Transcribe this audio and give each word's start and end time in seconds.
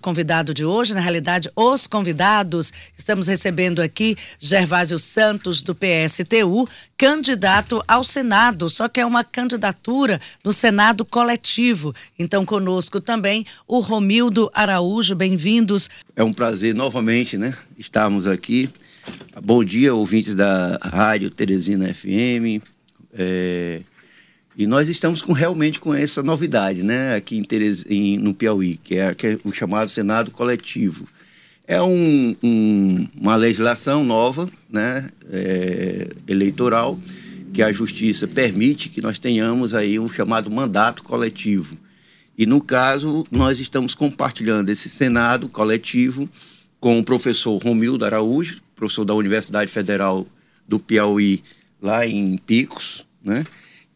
convidado 0.00 0.54
de 0.54 0.64
hoje, 0.64 0.94
na 0.94 1.00
realidade, 1.00 1.50
os 1.56 1.88
convidados. 1.88 2.72
Estamos 2.96 3.26
recebendo 3.26 3.82
aqui 3.82 4.16
Gervásio 4.38 4.96
Santos, 4.96 5.60
do 5.60 5.74
PSTU, 5.74 6.68
candidato 6.96 7.82
ao 7.88 8.04
Senado, 8.04 8.70
só 8.70 8.88
que 8.88 9.00
é 9.00 9.04
uma 9.04 9.24
candidatura 9.24 10.20
no 10.44 10.52
Senado 10.52 11.04
coletivo. 11.04 11.92
Então, 12.16 12.46
conosco 12.46 13.00
também 13.00 13.44
o 13.66 13.80
Romildo 13.80 14.48
Araújo, 14.54 15.16
bem-vindos. 15.16 15.90
É 16.14 16.22
um 16.22 16.32
prazer 16.32 16.76
novamente, 16.76 17.36
né, 17.36 17.52
estarmos 17.76 18.24
aqui. 18.28 18.70
Bom 19.42 19.64
dia, 19.64 19.92
ouvintes 19.92 20.36
da 20.36 20.78
Rádio 20.80 21.28
Teresina 21.28 21.92
FM. 21.92 22.62
É 23.12 23.80
e 24.58 24.66
nós 24.66 24.88
estamos 24.88 25.22
com, 25.22 25.32
realmente 25.32 25.78
com 25.78 25.94
essa 25.94 26.20
novidade, 26.20 26.82
né, 26.82 27.14
aqui 27.14 27.38
em 27.38 27.44
Teres, 27.44 27.86
em, 27.88 28.18
no 28.18 28.34
Piauí, 28.34 28.76
que 28.82 28.96
é, 28.96 29.14
que 29.14 29.26
é, 29.28 29.38
o 29.44 29.52
chamado 29.52 29.88
Senado 29.88 30.32
Coletivo. 30.32 31.06
É 31.64 31.80
um, 31.80 32.34
um, 32.42 33.08
uma 33.20 33.36
legislação 33.36 34.02
nova, 34.02 34.50
né, 34.68 35.08
é, 35.30 36.08
eleitoral, 36.26 36.98
que 37.54 37.62
a 37.62 37.70
Justiça 37.70 38.26
permite 38.26 38.88
que 38.88 39.00
nós 39.00 39.20
tenhamos 39.20 39.74
aí 39.74 39.96
um 39.96 40.08
chamado 40.08 40.50
mandato 40.50 41.04
coletivo. 41.04 41.78
E, 42.36 42.44
no 42.44 42.60
caso, 42.60 43.24
nós 43.30 43.60
estamos 43.60 43.94
compartilhando 43.94 44.70
esse 44.70 44.88
Senado 44.88 45.48
coletivo 45.48 46.28
com 46.80 46.98
o 46.98 47.04
professor 47.04 47.56
Romildo 47.62 48.04
Araújo, 48.04 48.60
professor 48.74 49.04
da 49.04 49.14
Universidade 49.14 49.70
Federal 49.70 50.26
do 50.66 50.80
Piauí, 50.80 51.44
lá 51.80 52.04
em 52.04 52.36
Picos, 52.38 53.06
né? 53.24 53.44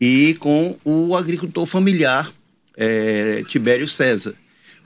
E 0.05 0.34
com 0.41 0.77
o 0.84 1.15
agricultor 1.15 1.65
familiar 1.65 2.29
é, 2.77 3.45
Tibério 3.47 3.87
César. 3.87 4.34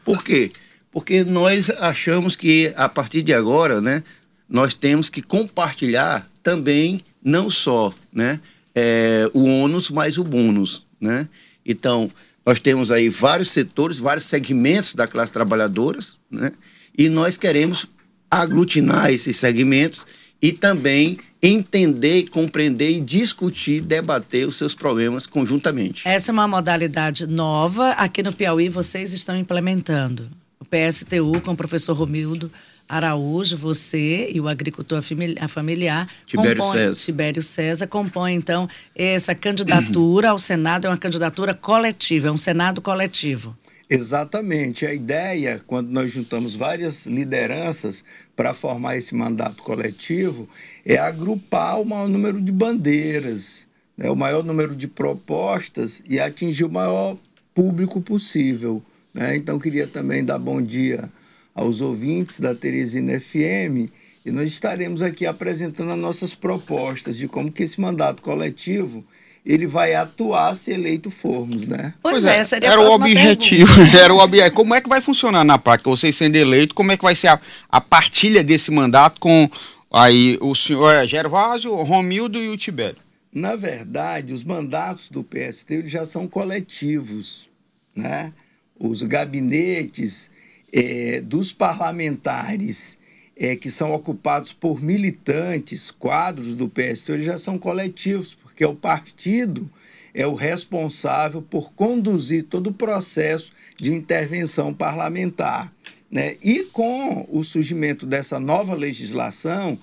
Por 0.04 0.22
quê? 0.22 0.52
Porque 0.92 1.24
nós 1.24 1.70
achamos 1.70 2.36
que 2.36 2.70
a 2.76 2.86
partir 2.86 3.22
de 3.22 3.32
agora, 3.32 3.80
né, 3.80 4.02
nós 4.46 4.74
temos 4.74 5.08
que 5.08 5.22
compartilhar 5.22 6.30
também 6.42 7.00
não 7.24 7.48
só, 7.48 7.94
né, 8.12 8.38
é, 8.74 9.26
o 9.32 9.44
ônus, 9.44 9.90
mas 9.90 10.18
o 10.18 10.22
bônus, 10.22 10.84
né? 11.00 11.26
Então, 11.64 12.10
nós 12.44 12.60
temos 12.60 12.92
aí 12.92 13.08
vários 13.08 13.50
setores, 13.50 13.96
vários 13.96 14.26
segmentos 14.26 14.92
da 14.92 15.08
classe 15.08 15.32
trabalhadora, 15.32 15.98
né? 16.30 16.52
E 16.96 17.08
nós 17.08 17.38
queremos 17.38 17.86
aglutinar 18.30 19.10
esses 19.10 19.38
segmentos 19.38 20.06
e 20.42 20.52
também 20.52 21.18
entender, 21.46 22.28
compreender 22.28 22.90
e 22.90 23.00
discutir, 23.00 23.80
debater 23.80 24.46
os 24.46 24.56
seus 24.56 24.74
problemas 24.74 25.26
conjuntamente. 25.26 26.06
Essa 26.06 26.30
é 26.30 26.32
uma 26.32 26.48
modalidade 26.48 27.26
nova. 27.26 27.90
Aqui 27.90 28.22
no 28.22 28.32
Piauí 28.32 28.68
vocês 28.68 29.12
estão 29.12 29.36
implementando. 29.36 30.28
O 30.58 30.64
PSTU 30.64 31.40
com 31.42 31.52
o 31.52 31.56
professor 31.56 31.94
Romildo 31.94 32.50
Araújo, 32.88 33.56
você 33.56 34.30
e 34.32 34.40
o 34.40 34.48
agricultor 34.48 35.02
familiar 35.48 36.08
Tibério 36.24 36.62
compõe, 36.62 36.78
César. 36.78 37.04
Tibério 37.04 37.42
César 37.42 37.86
compõe 37.86 38.34
então 38.34 38.68
essa 38.94 39.34
candidatura 39.34 40.30
ao 40.30 40.38
Senado 40.38 40.86
é 40.86 40.90
uma 40.90 40.96
candidatura 40.96 41.52
coletiva, 41.52 42.28
é 42.28 42.30
um 42.30 42.38
Senado 42.38 42.80
coletivo. 42.80 43.56
Exatamente. 43.88 44.84
A 44.84 44.92
ideia, 44.92 45.62
quando 45.66 45.90
nós 45.90 46.10
juntamos 46.10 46.54
várias 46.54 47.06
lideranças 47.06 48.02
para 48.34 48.52
formar 48.52 48.96
esse 48.96 49.14
mandato 49.14 49.62
coletivo, 49.62 50.48
é 50.84 50.96
agrupar 50.98 51.80
o 51.80 51.84
maior 51.84 52.08
número 52.08 52.40
de 52.40 52.50
bandeiras, 52.50 53.66
né, 53.96 54.10
o 54.10 54.16
maior 54.16 54.42
número 54.42 54.74
de 54.74 54.88
propostas 54.88 56.02
e 56.08 56.18
atingir 56.18 56.64
o 56.64 56.72
maior 56.72 57.16
público 57.54 58.00
possível. 58.00 58.82
Né? 59.14 59.36
Então, 59.36 59.58
queria 59.58 59.86
também 59.86 60.24
dar 60.24 60.38
bom 60.38 60.60
dia 60.60 61.10
aos 61.54 61.80
ouvintes 61.80 62.40
da 62.40 62.54
Teresina 62.54 63.18
FM 63.20 63.88
e 64.26 64.32
nós 64.32 64.50
estaremos 64.50 65.00
aqui 65.00 65.24
apresentando 65.24 65.92
as 65.92 65.98
nossas 65.98 66.34
propostas 66.34 67.16
de 67.16 67.28
como 67.28 67.52
que 67.52 67.62
esse 67.62 67.80
mandato 67.80 68.20
coletivo 68.20 69.04
ele 69.46 69.64
vai 69.64 69.94
atuar 69.94 70.56
se 70.56 70.72
eleito 70.72 71.08
formos, 71.08 71.64
né? 71.64 71.94
Pois, 72.02 72.26
é, 72.26 72.42
seria 72.42 72.68
era 72.68 72.80
o 72.80 72.92
objetivo. 72.92 73.72
era 73.96 74.12
o 74.12 74.18
objetivo. 74.18 74.56
Como 74.56 74.74
é 74.74 74.80
que 74.80 74.88
vai 74.88 75.00
funcionar 75.00 75.44
na 75.44 75.56
prática? 75.56 75.88
Vocês 75.88 76.16
sendo 76.16 76.34
eleito, 76.34 76.74
como 76.74 76.90
é 76.90 76.96
que 76.96 77.04
vai 77.04 77.14
ser 77.14 77.28
a, 77.28 77.40
a 77.70 77.80
partilha 77.80 78.42
desse 78.42 78.72
mandato 78.72 79.20
com 79.20 79.48
aí 79.92 80.36
o 80.40 80.52
senhor 80.56 80.92
é, 80.92 81.06
Gervásio, 81.06 81.72
o 81.72 81.84
Romildo 81.84 82.38
e 82.38 82.48
o 82.48 82.56
Tibério? 82.56 82.96
Na 83.32 83.54
verdade, 83.54 84.34
os 84.34 84.42
mandatos 84.42 85.08
do 85.08 85.22
PST 85.22 85.86
já 85.86 86.04
são 86.04 86.26
coletivos, 86.26 87.48
né? 87.94 88.32
Os 88.78 89.02
gabinetes 89.02 90.28
é, 90.72 91.20
dos 91.20 91.52
parlamentares 91.52 92.98
é, 93.36 93.54
que 93.54 93.70
são 93.70 93.92
ocupados 93.92 94.52
por 94.52 94.82
militantes, 94.82 95.92
quadros 95.92 96.56
do 96.56 96.68
PST, 96.68 97.12
eles 97.12 97.26
já 97.26 97.38
são 97.38 97.58
coletivos, 97.58 98.36
porque 98.56 98.64
o 98.64 98.74
partido 98.74 99.70
é 100.14 100.26
o 100.26 100.32
responsável 100.32 101.42
por 101.42 101.74
conduzir 101.74 102.44
todo 102.44 102.68
o 102.68 102.72
processo 102.72 103.52
de 103.78 103.92
intervenção 103.92 104.72
parlamentar. 104.72 105.70
Né? 106.10 106.38
E 106.42 106.60
com 106.72 107.26
o 107.28 107.44
surgimento 107.44 108.06
dessa 108.06 108.40
nova 108.40 108.74
legislação, 108.74 109.78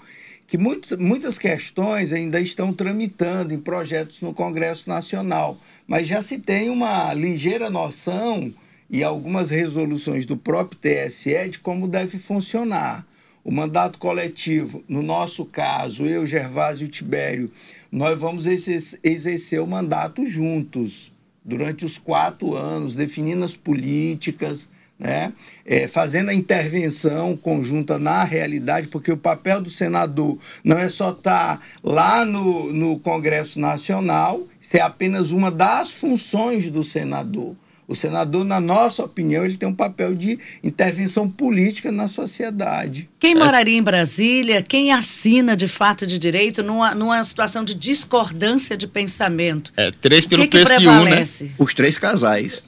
que 0.47 0.57
muito, 0.57 1.00
muitas 1.00 1.38
questões 1.38 2.12
ainda 2.12 2.41
estão 2.41 2.73
tramitando 2.73 3.53
em 3.53 3.59
projetos 3.59 4.23
no 4.23 4.33
Congresso 4.33 4.89
Nacional, 4.89 5.56
mas 5.85 6.07
já 6.07 6.23
se 6.23 6.39
tem 6.39 6.72
uma 6.72 7.13
ligeira 7.13 7.69
noção 7.69 8.51
e 8.89 9.03
algumas 9.03 9.51
resoluções 9.51 10.25
do 10.25 10.35
próprio 10.35 10.79
TSE 10.79 11.47
de 11.47 11.59
como 11.59 11.88
deve 11.88 12.17
funcionar. 12.17 13.06
O 13.43 13.51
mandato 13.51 13.99
coletivo, 13.99 14.83
no 14.87 15.01
nosso 15.01 15.43
caso, 15.43 16.05
eu, 16.05 16.25
Gervásio 16.25 16.85
e 16.85 16.89
Tibério, 16.89 17.51
nós 17.91 18.17
vamos 18.17 18.45
exercer 18.47 19.59
o 19.61 19.67
mandato 19.67 20.25
juntos 20.25 21.11
durante 21.43 21.85
os 21.85 21.97
quatro 21.97 22.55
anos, 22.55 22.95
definindo 22.95 23.43
as 23.43 23.55
políticas, 23.55 24.69
né? 24.97 25.33
É, 25.65 25.87
fazendo 25.87 26.29
a 26.29 26.33
intervenção 26.33 27.35
conjunta 27.35 27.99
na 27.99 28.23
realidade, 28.23 28.87
porque 28.87 29.11
o 29.11 29.17
papel 29.17 29.59
do 29.59 29.69
senador 29.69 30.37
não 30.63 30.77
é 30.77 30.87
só 30.87 31.09
estar 31.09 31.57
tá 31.57 31.65
lá 31.83 32.23
no, 32.23 32.71
no 32.71 32.99
Congresso 32.99 33.59
Nacional, 33.59 34.41
isso 34.61 34.77
é 34.77 34.81
apenas 34.81 35.31
uma 35.31 35.51
das 35.51 35.91
funções 35.91 36.71
do 36.71 36.83
senador. 36.83 37.55
O 37.88 37.95
senador, 37.95 38.45
na 38.45 38.59
nossa 38.59 39.03
opinião, 39.03 39.44
ele 39.44 39.57
tem 39.57 39.67
um 39.67 39.73
papel 39.73 40.16
de 40.16 40.39
intervenção 40.63 41.29
política 41.29 41.91
na 41.91 42.07
sociedade. 42.07 43.09
Quem 43.19 43.35
moraria 43.35 43.77
em 43.77 43.83
Brasília, 43.83 44.61
quem 44.61 44.94
assina 44.94 45.55
de 45.55 45.67
fato 45.67 46.07
de 46.07 46.17
direito 46.17 46.63
numa, 46.63 46.95
numa 46.95 47.23
situação 47.23 47.63
de 47.63 47.73
discordância 47.73 48.77
de 48.77 48.88
pensamento? 48.88 49.73
É, 49.75 49.91
três 49.91 50.25
pelo 50.25 50.47
preço 50.47 50.77
de 50.77 50.88
um, 50.88 51.03
né? 51.03 51.23
Os 51.57 51.73
três 51.73 51.97
casais. 51.97 52.63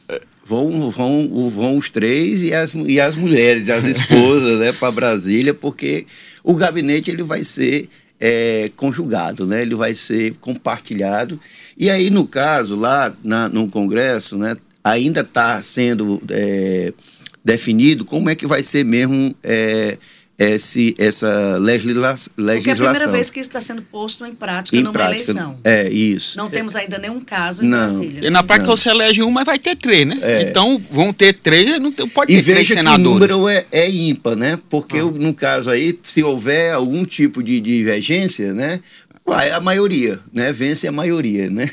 Vão, 0.45 0.91
vão, 0.91 1.49
vão 1.49 1.77
os 1.77 1.89
três 1.89 2.43
e 2.43 2.53
as, 2.53 2.71
e 2.73 2.99
as 2.99 3.15
mulheres, 3.15 3.67
as 3.69 3.83
esposas, 3.83 4.59
né, 4.59 4.71
para 4.71 4.91
Brasília, 4.91 5.55
porque 5.55 6.05
o 6.43 6.53
gabinete 6.53 7.09
ele 7.09 7.23
vai 7.23 7.43
ser 7.43 7.89
é, 8.19 8.69
conjugado, 8.75 9.45
né? 9.47 9.61
Ele 9.61 9.75
vai 9.75 9.93
ser 9.93 10.35
compartilhado. 10.35 11.39
E 11.77 11.89
aí, 11.89 12.09
no 12.09 12.27
caso, 12.27 12.75
lá 12.75 13.13
na, 13.23 13.49
no 13.49 13.67
Congresso, 13.69 14.37
né, 14.37 14.55
ainda 14.85 15.21
está 15.21 15.59
sendo 15.63 16.21
é, 16.29 16.93
definido 17.43 18.05
como 18.05 18.29
é 18.29 18.35
que 18.35 18.45
vai 18.45 18.61
ser 18.61 18.85
mesmo 18.85 19.35
é, 19.43 19.97
esse, 20.37 20.93
essa 20.99 21.57
legisla 21.57 22.13
legislação. 22.37 22.55
Porque 22.55 22.69
é 22.69 22.73
a 22.73 22.75
primeira 22.75 23.07
vez 23.11 23.31
que 23.31 23.39
isso 23.39 23.49
está 23.49 23.61
sendo 23.61 23.81
posto 23.81 24.23
em 24.25 24.35
prática 24.35 24.77
em 24.77 24.81
numa 24.81 24.93
prática, 24.93 25.31
eleição. 25.31 25.57
É, 25.63 25.89
isso. 25.89 26.37
Não 26.37 26.51
temos 26.51 26.75
ainda 26.75 26.99
nenhum 26.99 27.19
caso 27.19 27.63
em 27.63 27.67
não. 27.67 27.79
Brasília. 27.79 28.27
E 28.27 28.29
na 28.29 28.43
prática 28.43 28.67
não. 28.67 28.77
você 28.77 28.89
elege 28.89 29.23
um, 29.23 29.31
mas 29.31 29.45
vai 29.45 29.57
ter 29.57 29.75
três, 29.75 30.05
né? 30.05 30.19
É. 30.21 30.41
Então 30.43 30.79
vão 30.91 31.11
ter 31.11 31.33
três, 31.33 31.79
não 31.79 31.91
pode 31.91 32.31
e 32.31 32.43
ter 32.43 32.53
três 32.53 32.67
senadores. 32.67 33.07
o 33.07 33.13
número 33.13 33.49
é, 33.49 33.65
é 33.71 33.89
ímpar, 33.89 34.35
né? 34.35 34.59
Porque 34.69 34.99
ah. 34.99 35.05
no 35.05 35.33
caso 35.33 35.71
aí, 35.71 35.97
se 36.03 36.21
houver 36.21 36.73
algum 36.73 37.05
tipo 37.05 37.41
de 37.41 37.59
divergência, 37.59 38.53
né? 38.53 38.81
Uai, 39.27 39.49
a 39.51 39.59
maioria, 39.59 40.19
né? 40.31 40.51
Vence 40.51 40.87
a 40.87 40.91
maioria, 40.91 41.49
né? 41.49 41.69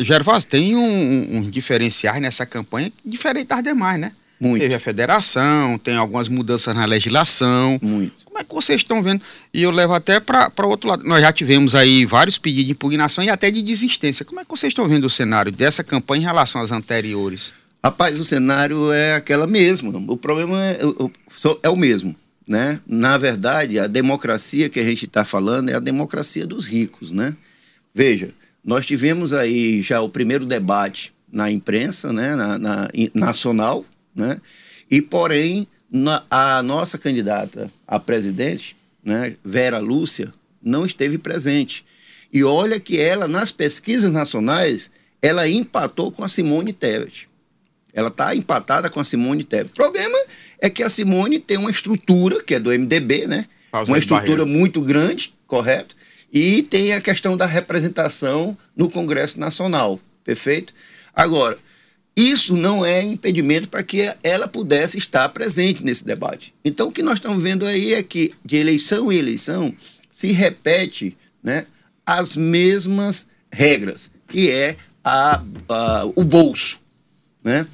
Gervásio, 0.00 0.48
tem 0.48 0.74
um, 0.74 1.36
um 1.36 1.50
diferenciais 1.50 2.20
nessa 2.20 2.44
campanha 2.44 2.92
diferente 3.04 3.48
das 3.48 3.62
demais, 3.62 4.00
né? 4.00 4.12
Muito. 4.40 4.62
Teve 4.62 4.74
a 4.74 4.80
federação, 4.80 5.78
tem 5.78 5.96
algumas 5.96 6.26
mudanças 6.28 6.74
na 6.74 6.84
legislação. 6.84 7.78
Muito. 7.80 8.24
Como 8.24 8.38
é 8.40 8.42
que 8.42 8.52
vocês 8.52 8.80
estão 8.80 9.00
vendo? 9.00 9.22
E 9.54 9.62
eu 9.62 9.70
levo 9.70 9.94
até 9.94 10.18
para 10.18 10.50
o 10.58 10.68
outro 10.68 10.88
lado. 10.88 11.04
Nós 11.04 11.20
já 11.20 11.32
tivemos 11.32 11.76
aí 11.76 12.04
vários 12.04 12.38
pedidos 12.38 12.66
de 12.66 12.72
impugnação 12.72 13.22
e 13.22 13.30
até 13.30 13.52
de 13.52 13.62
desistência. 13.62 14.24
Como 14.24 14.40
é 14.40 14.44
que 14.44 14.50
vocês 14.50 14.72
estão 14.72 14.88
vendo 14.88 15.04
o 15.04 15.10
cenário 15.10 15.52
dessa 15.52 15.84
campanha 15.84 16.22
em 16.22 16.24
relação 16.24 16.60
às 16.60 16.72
anteriores? 16.72 17.52
Rapaz, 17.84 18.18
o 18.18 18.24
cenário 18.24 18.90
é 18.90 19.14
aquela 19.14 19.46
mesma. 19.46 19.96
O 20.08 20.16
problema 20.16 20.60
é, 20.60 20.80
é 21.62 21.68
o 21.68 21.76
mesmo. 21.76 22.16
Né? 22.46 22.80
Na 22.86 23.16
verdade, 23.18 23.78
a 23.78 23.86
democracia 23.86 24.68
que 24.68 24.80
a 24.80 24.84
gente 24.84 25.04
está 25.04 25.24
falando 25.24 25.68
é 25.68 25.74
a 25.74 25.80
democracia 25.80 26.46
dos 26.46 26.66
ricos. 26.66 27.12
Né? 27.12 27.36
Veja, 27.94 28.30
nós 28.64 28.86
tivemos 28.86 29.32
aí 29.32 29.82
já 29.82 30.00
o 30.00 30.08
primeiro 30.08 30.44
debate 30.44 31.12
na 31.30 31.50
imprensa 31.50 32.12
né? 32.12 32.34
na, 32.36 32.58
na 32.58 32.88
nacional, 33.14 33.84
né? 34.14 34.40
e 34.90 35.00
porém 35.00 35.66
na, 35.92 36.22
a 36.30 36.62
nossa 36.62 36.96
candidata 36.96 37.70
a 37.86 38.00
presidente, 38.00 38.74
né, 39.04 39.36
Vera 39.44 39.78
Lúcia, 39.78 40.32
não 40.62 40.86
esteve 40.86 41.18
presente. 41.18 41.84
E 42.32 42.42
olha 42.42 42.80
que 42.80 42.98
ela, 42.98 43.28
nas 43.28 43.52
pesquisas 43.52 44.10
nacionais, 44.10 44.90
ela 45.20 45.46
empatou 45.46 46.10
com 46.10 46.24
a 46.24 46.28
Simone 46.28 46.72
Tebet. 46.72 47.28
Ela 47.92 48.08
está 48.08 48.34
empatada 48.34 48.88
com 48.88 49.00
a 49.00 49.04
Simone 49.04 49.44
Tebet. 49.44 49.72
O 49.72 49.74
problema 49.74 50.16
é 50.16 50.26
que 50.70 50.82
a 50.82 50.90
Simone 50.90 51.38
tem 51.38 51.56
uma 51.56 51.70
estrutura, 51.70 52.42
que 52.42 52.54
é 52.54 52.60
do 52.60 52.70
MDB, 52.70 53.26
né? 53.26 53.46
uma 53.86 53.98
estrutura 53.98 54.44
muito 54.44 54.80
grande, 54.80 55.32
correto? 55.46 55.96
E 56.32 56.62
tem 56.62 56.92
a 56.92 57.00
questão 57.00 57.36
da 57.36 57.46
representação 57.46 58.56
no 58.76 58.88
Congresso 58.88 59.40
Nacional, 59.40 60.00
perfeito? 60.24 60.72
Agora, 61.14 61.58
isso 62.16 62.54
não 62.54 62.84
é 62.84 63.02
impedimento 63.02 63.68
para 63.68 63.82
que 63.82 64.12
ela 64.22 64.46
pudesse 64.46 64.98
estar 64.98 65.28
presente 65.30 65.84
nesse 65.84 66.04
debate. 66.04 66.54
Então, 66.64 66.88
o 66.88 66.92
que 66.92 67.02
nós 67.02 67.14
estamos 67.14 67.42
vendo 67.42 67.66
aí 67.66 67.94
é 67.94 68.02
que, 68.02 68.32
de 68.44 68.56
eleição 68.56 69.10
em 69.10 69.16
eleição, 69.16 69.74
se 70.10 70.30
repete 70.32 71.16
né, 71.42 71.66
as 72.04 72.36
mesmas 72.36 73.26
regras, 73.50 74.10
que 74.28 74.50
é 74.50 74.76
a, 75.02 75.42
a, 75.68 76.04
o 76.14 76.22
bolso. 76.22 76.80
Né? 77.42 77.66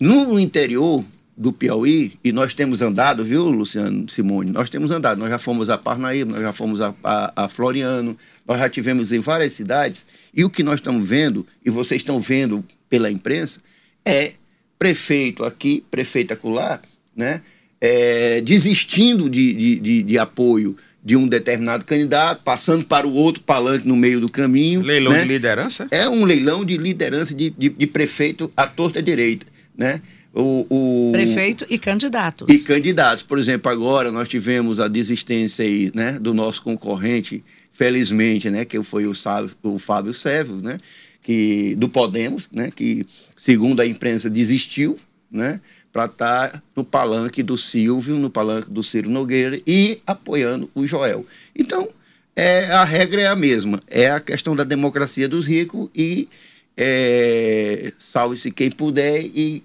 No 0.00 0.40
interior 0.40 1.04
do 1.42 1.52
Piauí, 1.52 2.12
e 2.22 2.30
nós 2.30 2.54
temos 2.54 2.80
andado, 2.80 3.24
viu, 3.24 3.50
Luciano 3.50 4.08
Simone? 4.08 4.52
Nós 4.52 4.70
temos 4.70 4.92
andado, 4.92 5.18
nós 5.18 5.28
já 5.28 5.38
fomos 5.38 5.68
a 5.68 5.76
Parnaíba, 5.76 6.30
nós 6.32 6.40
já 6.40 6.52
fomos 6.52 6.80
a, 6.80 6.94
a, 7.02 7.44
a 7.44 7.48
Floriano, 7.48 8.16
nós 8.46 8.60
já 8.60 8.68
tivemos 8.68 9.10
em 9.10 9.18
várias 9.18 9.52
cidades, 9.52 10.06
e 10.32 10.44
o 10.44 10.50
que 10.50 10.62
nós 10.62 10.76
estamos 10.76 11.06
vendo, 11.06 11.44
e 11.64 11.68
vocês 11.68 12.00
estão 12.00 12.20
vendo 12.20 12.64
pela 12.88 13.10
imprensa, 13.10 13.60
é 14.04 14.34
prefeito 14.78 15.44
aqui, 15.44 15.84
prefeito 15.90 16.32
acolá, 16.32 16.80
né? 17.14 17.42
É, 17.80 18.40
desistindo 18.40 19.28
de, 19.28 19.52
de, 19.52 19.80
de, 19.80 20.02
de 20.04 20.18
apoio 20.18 20.76
de 21.04 21.16
um 21.16 21.26
determinado 21.26 21.84
candidato, 21.84 22.40
passando 22.44 22.84
para 22.84 23.04
o 23.04 23.12
outro 23.12 23.42
palanque 23.42 23.88
no 23.88 23.96
meio 23.96 24.20
do 24.20 24.28
caminho. 24.28 24.80
Leilão 24.82 25.10
né? 25.10 25.22
de 25.22 25.28
liderança? 25.28 25.88
É 25.90 26.08
um 26.08 26.24
leilão 26.24 26.64
de 26.64 26.76
liderança 26.76 27.34
de, 27.34 27.50
de, 27.50 27.68
de 27.68 27.86
prefeito 27.88 28.48
à 28.56 28.68
torta 28.68 29.02
direita, 29.02 29.44
né? 29.76 30.00
O, 30.34 30.66
o, 30.70 31.12
Prefeito 31.12 31.66
e 31.68 31.78
candidatos. 31.78 32.48
E 32.48 32.64
candidatos. 32.64 33.22
Por 33.22 33.38
exemplo, 33.38 33.70
agora 33.70 34.10
nós 34.10 34.28
tivemos 34.28 34.80
a 34.80 34.88
desistência 34.88 35.64
aí, 35.64 35.92
né, 35.94 36.18
do 36.18 36.32
nosso 36.32 36.62
concorrente, 36.62 37.44
felizmente, 37.70 38.48
né, 38.48 38.64
que 38.64 38.82
foi 38.82 39.06
o, 39.06 39.14
Sávio, 39.14 39.50
o 39.62 39.78
Fábio 39.78 40.12
Sérvio, 40.12 40.56
né, 40.56 40.78
que, 41.20 41.74
do 41.74 41.88
Podemos, 41.88 42.48
né, 42.50 42.70
que, 42.74 43.04
segundo 43.36 43.80
a 43.80 43.86
imprensa, 43.86 44.30
desistiu, 44.30 44.98
né, 45.30 45.60
para 45.92 46.06
estar 46.06 46.48
tá 46.50 46.62
no 46.74 46.82
palanque 46.82 47.42
do 47.42 47.58
Silvio, 47.58 48.16
no 48.16 48.30
palanque 48.30 48.70
do 48.70 48.82
Ciro 48.82 49.10
Nogueira 49.10 49.60
e 49.66 50.00
apoiando 50.06 50.70
o 50.74 50.86
Joel. 50.86 51.26
Então, 51.54 51.86
é, 52.34 52.64
a 52.70 52.84
regra 52.84 53.20
é 53.20 53.26
a 53.26 53.36
mesma, 53.36 53.82
é 53.86 54.10
a 54.10 54.18
questão 54.18 54.56
da 54.56 54.64
democracia 54.64 55.28
dos 55.28 55.46
ricos 55.46 55.90
e 55.94 56.26
é, 56.74 57.92
salve-se 57.98 58.50
quem 58.50 58.70
puder 58.70 59.22
e, 59.22 59.62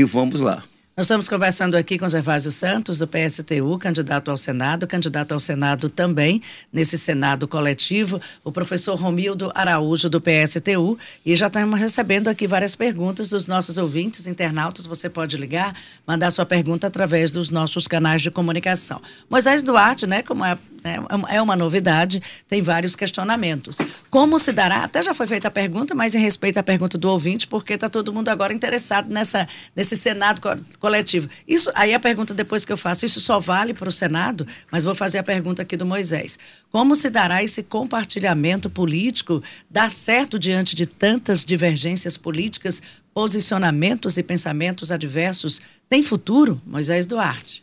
e 0.00 0.04
vamos 0.04 0.40
lá. 0.40 0.64
Nós 0.96 1.06
estamos 1.06 1.28
conversando 1.28 1.76
aqui 1.76 1.98
com 1.98 2.08
Gervásio 2.08 2.50
Santos, 2.50 2.98
do 2.98 3.06
PSTU, 3.06 3.78
candidato 3.78 4.30
ao 4.30 4.36
Senado, 4.36 4.86
candidato 4.86 5.32
ao 5.32 5.40
Senado 5.40 5.88
também, 5.88 6.42
nesse 6.70 6.98
Senado 6.98 7.48
coletivo, 7.48 8.20
o 8.44 8.52
professor 8.52 8.96
Romildo 8.96 9.50
Araújo, 9.54 10.10
do 10.10 10.20
PSTU, 10.20 10.98
e 11.24 11.34
já 11.36 11.46
estamos 11.46 11.78
recebendo 11.80 12.28
aqui 12.28 12.46
várias 12.46 12.74
perguntas 12.74 13.30
dos 13.30 13.46
nossos 13.46 13.78
ouvintes, 13.78 14.26
internautas. 14.26 14.84
Você 14.84 15.08
pode 15.08 15.38
ligar, 15.38 15.74
mandar 16.06 16.30
sua 16.30 16.44
pergunta 16.44 16.86
através 16.86 17.30
dos 17.30 17.48
nossos 17.48 17.86
canais 17.86 18.20
de 18.20 18.30
comunicação. 18.30 19.00
Moisés 19.28 19.62
Duarte, 19.62 20.06
né, 20.06 20.22
como 20.22 20.44
é? 20.44 20.58
É 21.28 21.42
uma 21.42 21.56
novidade, 21.56 22.22
tem 22.48 22.62
vários 22.62 22.96
questionamentos. 22.96 23.78
Como 24.08 24.38
se 24.38 24.52
dará? 24.52 24.84
Até 24.84 25.02
já 25.02 25.14
foi 25.14 25.26
feita 25.26 25.48
a 25.48 25.50
pergunta, 25.50 25.94
mas 25.94 26.14
em 26.14 26.20
respeito 26.20 26.58
à 26.58 26.62
pergunta 26.62 26.96
do 26.96 27.08
ouvinte, 27.08 27.46
porque 27.46 27.74
está 27.74 27.88
todo 27.88 28.12
mundo 28.12 28.28
agora 28.28 28.52
interessado 28.52 29.08
nessa, 29.08 29.46
nesse 29.74 29.96
Senado 29.96 30.40
coletivo. 30.78 31.28
Isso, 31.46 31.70
aí 31.74 31.94
a 31.94 32.00
pergunta 32.00 32.34
depois 32.34 32.64
que 32.64 32.72
eu 32.72 32.76
faço, 32.76 33.04
isso 33.04 33.20
só 33.20 33.38
vale 33.38 33.74
para 33.74 33.88
o 33.88 33.92
Senado, 33.92 34.46
mas 34.70 34.84
vou 34.84 34.94
fazer 34.94 35.18
a 35.18 35.22
pergunta 35.22 35.62
aqui 35.62 35.76
do 35.76 35.86
Moisés. 35.86 36.38
Como 36.70 36.94
se 36.94 37.10
dará 37.10 37.42
esse 37.42 37.62
compartilhamento 37.62 38.70
político? 38.70 39.42
Dá 39.68 39.88
certo 39.88 40.38
diante 40.38 40.74
de 40.76 40.86
tantas 40.86 41.44
divergências 41.44 42.16
políticas, 42.16 42.82
posicionamentos 43.12 44.16
e 44.18 44.22
pensamentos 44.22 44.92
adversos? 44.92 45.60
Tem 45.88 46.02
futuro, 46.02 46.60
Moisés 46.64 47.06
Duarte? 47.06 47.62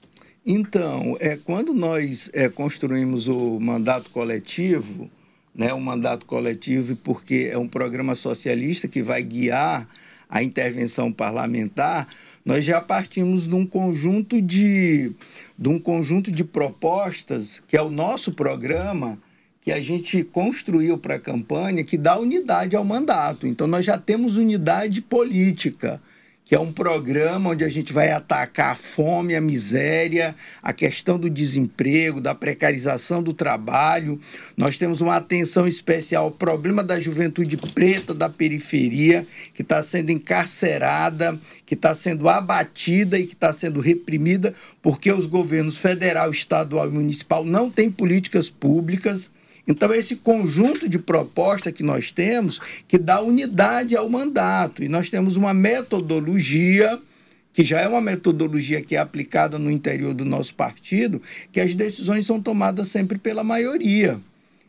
Então, 0.49 1.17
é, 1.19 1.35
quando 1.35 1.73
nós 1.73 2.31
é, 2.33 2.47
construímos 2.47 3.27
o 3.27 3.59
mandato 3.59 4.09
coletivo, 4.11 5.11
né, 5.53 5.73
o 5.73 5.81
mandato 5.81 6.25
coletivo, 6.25 6.95
porque 6.95 7.49
é 7.51 7.57
um 7.57 7.67
programa 7.67 8.15
socialista 8.15 8.87
que 8.87 9.03
vai 9.03 9.21
guiar 9.21 9.85
a 10.29 10.41
intervenção 10.41 11.11
parlamentar, 11.11 12.07
nós 12.45 12.63
já 12.63 12.79
partimos 12.79 13.45
de 13.45 13.55
um 13.55 13.65
conjunto 13.65 14.41
de, 14.41 15.11
de 15.59 15.67
um 15.67 15.77
conjunto 15.77 16.31
de 16.31 16.45
propostas, 16.45 17.61
que 17.67 17.75
é 17.75 17.81
o 17.81 17.89
nosso 17.89 18.31
programa, 18.31 19.19
que 19.59 19.73
a 19.73 19.81
gente 19.81 20.23
construiu 20.23 20.97
para 20.97 21.15
a 21.15 21.19
campanha, 21.19 21.83
que 21.83 21.97
dá 21.97 22.17
unidade 22.17 22.73
ao 22.73 22.85
mandato. 22.85 23.45
Então, 23.45 23.67
nós 23.67 23.85
já 23.85 23.97
temos 23.97 24.37
unidade 24.37 25.01
política 25.01 26.01
que 26.47 26.55
é 26.55 26.59
um 26.59 26.71
programa 26.71 27.49
onde 27.49 27.65
a 27.65 27.69
gente 27.69 27.91
vai 27.91 28.09
atacar 28.09 28.71
a 28.71 28.75
fome, 28.77 29.35
a 29.35 29.41
miséria, 29.41 30.33
a 30.63 30.71
questão 30.71 31.19
do 31.19 31.29
desemprego, 31.29 32.21
da 32.21 32.33
precarização 32.33 33.21
do 33.21 33.33
trabalho. 33.33 34.17
Nós 34.55 34.77
temos 34.77 35.01
uma 35.01 35.17
atenção 35.17 35.67
especial 35.67 36.23
ao 36.23 36.31
problema 36.31 36.81
da 36.81 37.01
juventude 37.01 37.57
preta 37.57 38.13
da 38.13 38.29
periferia, 38.29 39.27
que 39.53 39.61
está 39.61 39.83
sendo 39.83 40.09
encarcerada, 40.09 41.37
que 41.65 41.73
está 41.73 41.93
sendo 41.93 42.29
abatida 42.29 43.19
e 43.19 43.25
que 43.25 43.33
está 43.33 43.51
sendo 43.51 43.81
reprimida 43.81 44.53
porque 44.81 45.11
os 45.11 45.25
governos 45.25 45.77
federal, 45.77 46.31
estadual 46.31 46.87
e 46.87 46.93
municipal 46.93 47.43
não 47.43 47.69
têm 47.69 47.91
políticas 47.91 48.49
públicas 48.49 49.29
então, 49.67 49.93
esse 49.93 50.15
conjunto 50.15 50.87
de 50.87 50.97
proposta 50.97 51.71
que 51.73 51.83
nós 51.83 52.11
temos 52.11 52.59
que 52.87 52.97
dá 52.97 53.21
unidade 53.21 53.97
ao 53.97 54.09
mandato. 54.09 54.81
E 54.81 54.87
nós 54.87 55.09
temos 55.09 55.35
uma 55.35 55.53
metodologia 55.53 56.97
que 57.51 57.65
já 57.65 57.81
é 57.81 57.87
uma 57.87 57.99
metodologia 57.99 58.81
que 58.83 58.95
é 58.95 58.99
aplicada 58.99 59.57
no 59.57 59.71
interior 59.71 60.13
do 60.13 60.23
nosso 60.23 60.53
partido, 60.53 61.19
que 61.51 61.59
as 61.59 61.73
decisões 61.73 62.23
são 62.25 62.39
tomadas 62.39 62.87
sempre 62.87 63.17
pela 63.17 63.43
maioria. 63.43 64.19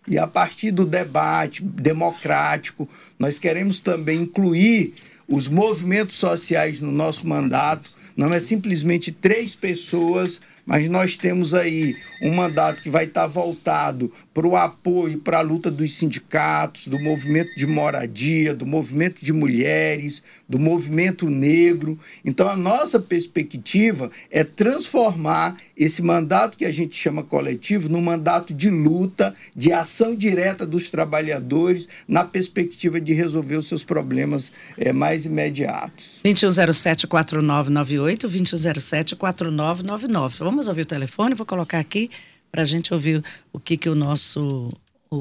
E 0.06 0.18
a 0.18 0.26
partir 0.26 0.70
do 0.70 0.86
debate 0.86 1.62
democrático, 1.62 2.88
nós 3.18 3.38
queremos 3.38 3.80
também 3.80 4.22
incluir 4.22 4.94
os 5.28 5.48
movimentos 5.48 6.16
sociais 6.16 6.80
no 6.80 6.90
nosso 6.90 7.28
mandato. 7.28 7.90
Não 8.16 8.32
é 8.32 8.40
simplesmente 8.40 9.12
três 9.12 9.54
pessoas 9.54 10.40
mas 10.68 10.86
nós 10.86 11.16
temos 11.16 11.54
aí 11.54 11.96
um 12.22 12.34
mandato 12.34 12.82
que 12.82 12.90
vai 12.90 13.04
estar 13.04 13.26
voltado 13.26 14.12
para 14.34 14.46
o 14.46 14.54
apoio 14.54 15.18
para 15.18 15.38
a 15.38 15.40
luta 15.40 15.70
dos 15.70 15.94
sindicatos, 15.94 16.88
do 16.88 17.00
movimento 17.00 17.56
de 17.56 17.66
moradia, 17.66 18.52
do 18.52 18.66
movimento 18.66 19.24
de 19.24 19.32
mulheres, 19.32 20.22
do 20.46 20.58
movimento 20.58 21.30
negro. 21.30 21.98
Então, 22.22 22.46
a 22.46 22.56
nossa 22.56 23.00
perspectiva 23.00 24.10
é 24.30 24.44
transformar 24.44 25.56
esse 25.74 26.02
mandato 26.02 26.58
que 26.58 26.66
a 26.66 26.72
gente 26.72 26.94
chama 26.94 27.22
coletivo 27.22 27.88
num 27.88 28.02
mandato 28.02 28.52
de 28.52 28.68
luta, 28.68 29.32
de 29.56 29.72
ação 29.72 30.14
direta 30.14 30.66
dos 30.66 30.90
trabalhadores, 30.90 31.88
na 32.06 32.24
perspectiva 32.24 33.00
de 33.00 33.14
resolver 33.14 33.56
os 33.56 33.66
seus 33.66 33.82
problemas 33.82 34.52
é, 34.76 34.92
mais 34.92 35.24
imediatos. 35.24 36.20
2107-4998, 36.26 38.28
2107-4999. 38.28 40.32
Vamos 40.40 40.57
Vamos 40.58 40.66
ouvir 40.66 40.82
o 40.82 40.86
telefone, 40.86 41.36
vou 41.36 41.46
colocar 41.46 41.78
aqui 41.78 42.10
para 42.50 42.62
a 42.62 42.64
gente 42.64 42.92
ouvir 42.92 43.22
o 43.52 43.60
que, 43.60 43.76
que 43.76 43.88
o 43.88 43.94
nosso. 43.94 44.68
O... 45.08 45.20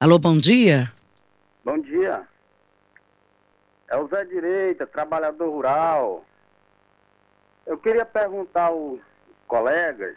Alô, 0.00 0.18
bom 0.18 0.38
dia. 0.38 0.90
Bom 1.62 1.78
dia. 1.78 2.26
É 3.88 3.96
o 3.98 4.08
Zé 4.08 4.24
Direita, 4.24 4.86
trabalhador 4.86 5.50
rural. 5.50 6.24
Eu 7.66 7.76
queria 7.76 8.06
perguntar 8.06 8.68
aos 8.68 9.00
colegas 9.46 10.16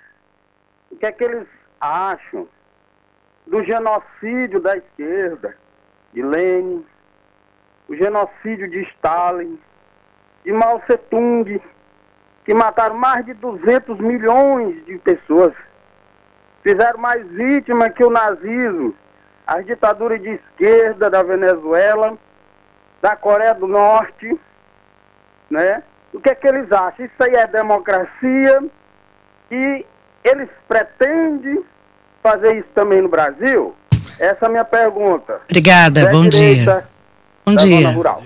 o 0.90 0.96
que 0.96 1.06
é 1.06 1.12
que 1.12 1.26
eles 1.26 1.46
acham 1.82 2.48
do 3.48 3.62
genocídio 3.66 4.62
da 4.62 4.78
esquerda, 4.78 5.58
de 6.14 6.24
Lenin, 6.24 6.86
o 7.90 7.98
genocídio 7.98 8.72
de 8.72 8.84
Stalin, 8.84 9.60
de 10.46 10.54
Mao 10.54 10.80
Tse-tung, 10.88 11.62
que 12.46 12.54
mataram 12.54 12.96
mais 12.96 13.26
de 13.26 13.34
200 13.34 14.00
milhões 14.00 14.86
de 14.86 14.98
pessoas. 14.98 15.54
Fizeram 16.64 17.00
mais 17.00 17.26
vítimas 17.32 17.94
que 17.94 18.04
o 18.04 18.10
nazismo, 18.10 18.94
as 19.46 19.66
ditaduras 19.66 20.22
de 20.22 20.30
esquerda 20.30 21.10
da 21.10 21.24
Venezuela, 21.24 22.18
da 23.02 23.16
Coreia 23.16 23.54
do 23.54 23.68
Norte, 23.68 24.40
né? 25.50 25.84
O 26.14 26.20
que 26.20 26.30
é 26.30 26.36
que 26.36 26.48
eles 26.48 26.72
acham? 26.72 27.06
Isso 27.06 27.24
aí 27.24 27.36
é 27.36 27.48
democracia 27.48 28.64
e 29.50 29.86
eles 30.24 30.50
pretendem 30.68 31.64
fazer 32.22 32.58
isso 32.58 32.70
também 32.76 33.02
no 33.02 33.10
Brasil? 33.10 33.76
Essa 34.20 34.46
é 34.46 34.48
a 34.48 34.50
minha 34.50 34.66
pergunta. 34.66 35.42
Obrigada, 35.46 36.12
bom 36.12 36.28
dia. 36.28 36.86
Bom 37.46 37.56
dia. 37.56 37.90
Rural. 37.90 38.24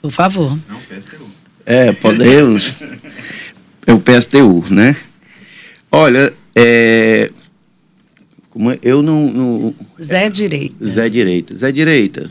Por 0.00 0.10
favor. 0.10 0.52
É, 1.66 1.92
podemos. 1.92 2.76
É 3.86 3.92
o 3.92 4.00
PSTU, 4.00 4.64
né? 4.70 4.96
Olha, 5.90 6.32
é, 6.54 7.30
como 8.50 8.70
é- 8.70 8.78
eu 8.82 9.02
não, 9.02 9.30
não- 9.30 9.74
Zé 10.02 10.28
Direita. 10.30 10.84
Zé 10.86 11.08
Direita. 11.08 11.54
Zé 11.54 11.70
Direita, 11.72 12.30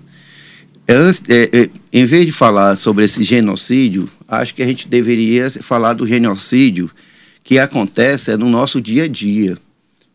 é, 0.88 0.94
antes- 0.94 1.22
é, 1.30 1.50
é, 1.54 1.70
em 1.92 2.06
vez 2.06 2.26
de 2.26 2.32
falar 2.32 2.76
sobre 2.76 3.06
esse 3.06 3.24
genocídio, 3.24 4.10
acho 4.28 4.54
que 4.56 4.62
a 4.64 4.68
gente 4.68 4.88
deveria 4.88 5.50
falar 5.50 5.94
do 5.94 6.08
genocídio 6.08 6.90
que 7.44 7.60
acontece 7.60 8.32
é 8.32 8.38
no 8.38 8.50
nosso 8.50 8.82
dia 8.82 9.04
a 9.04 9.08
dia. 9.08 9.58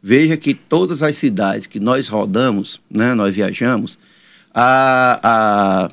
Veja 0.03 0.37
que 0.37 0.55
todas 0.55 1.03
as 1.03 1.17
cidades 1.17 1.67
que 1.67 1.81
nós 1.81 2.09
rodamos, 2.09 2.81
né, 2.91 3.15
nós 3.15 3.35
viajamos, 3.35 3.99
a, 4.55 5.21
a, 5.23 5.89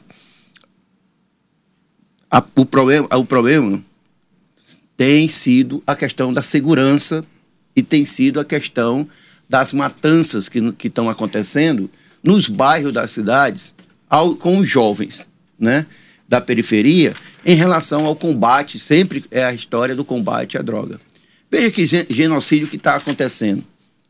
a- 2.38 2.44
o, 2.56 2.66
problema, 2.66 3.08
o 3.16 3.26
problema 3.26 3.82
tem 4.98 5.28
sido 5.28 5.84
a 5.86 5.96
questão 5.96 6.32
da 6.34 6.42
segurança 6.42 7.24
e 7.76 7.84
tem 7.84 8.06
sido 8.06 8.40
a 8.40 8.46
questão 8.46 9.08
das 9.48 9.74
matanças 9.74 10.50
que 10.50 10.60
estão 10.88 11.10
acontecendo 11.10 11.90
nos 12.24 12.48
bairros 12.48 12.94
das 12.94 13.12
cidades 13.12 13.74
ao- 14.10 14.36
com 14.36 14.58
os 14.60 14.68
jovens 14.68 15.28
né, 15.60 15.86
da 16.28 16.42
periferia 16.42 17.14
em 17.46 17.56
relação 17.56 18.06
ao 18.06 18.16
combate, 18.16 18.80
sempre 18.80 19.24
é 19.32 19.44
a 19.46 19.54
história 19.54 19.96
do 19.96 20.04
combate 20.04 20.58
à 20.58 20.62
droga. 20.62 21.00
Veja 21.52 21.72
que 21.72 21.86
gen- 21.86 22.06
genocídio 22.10 22.68
que 22.68 22.76
está 22.78 22.96
acontecendo, 22.96 23.64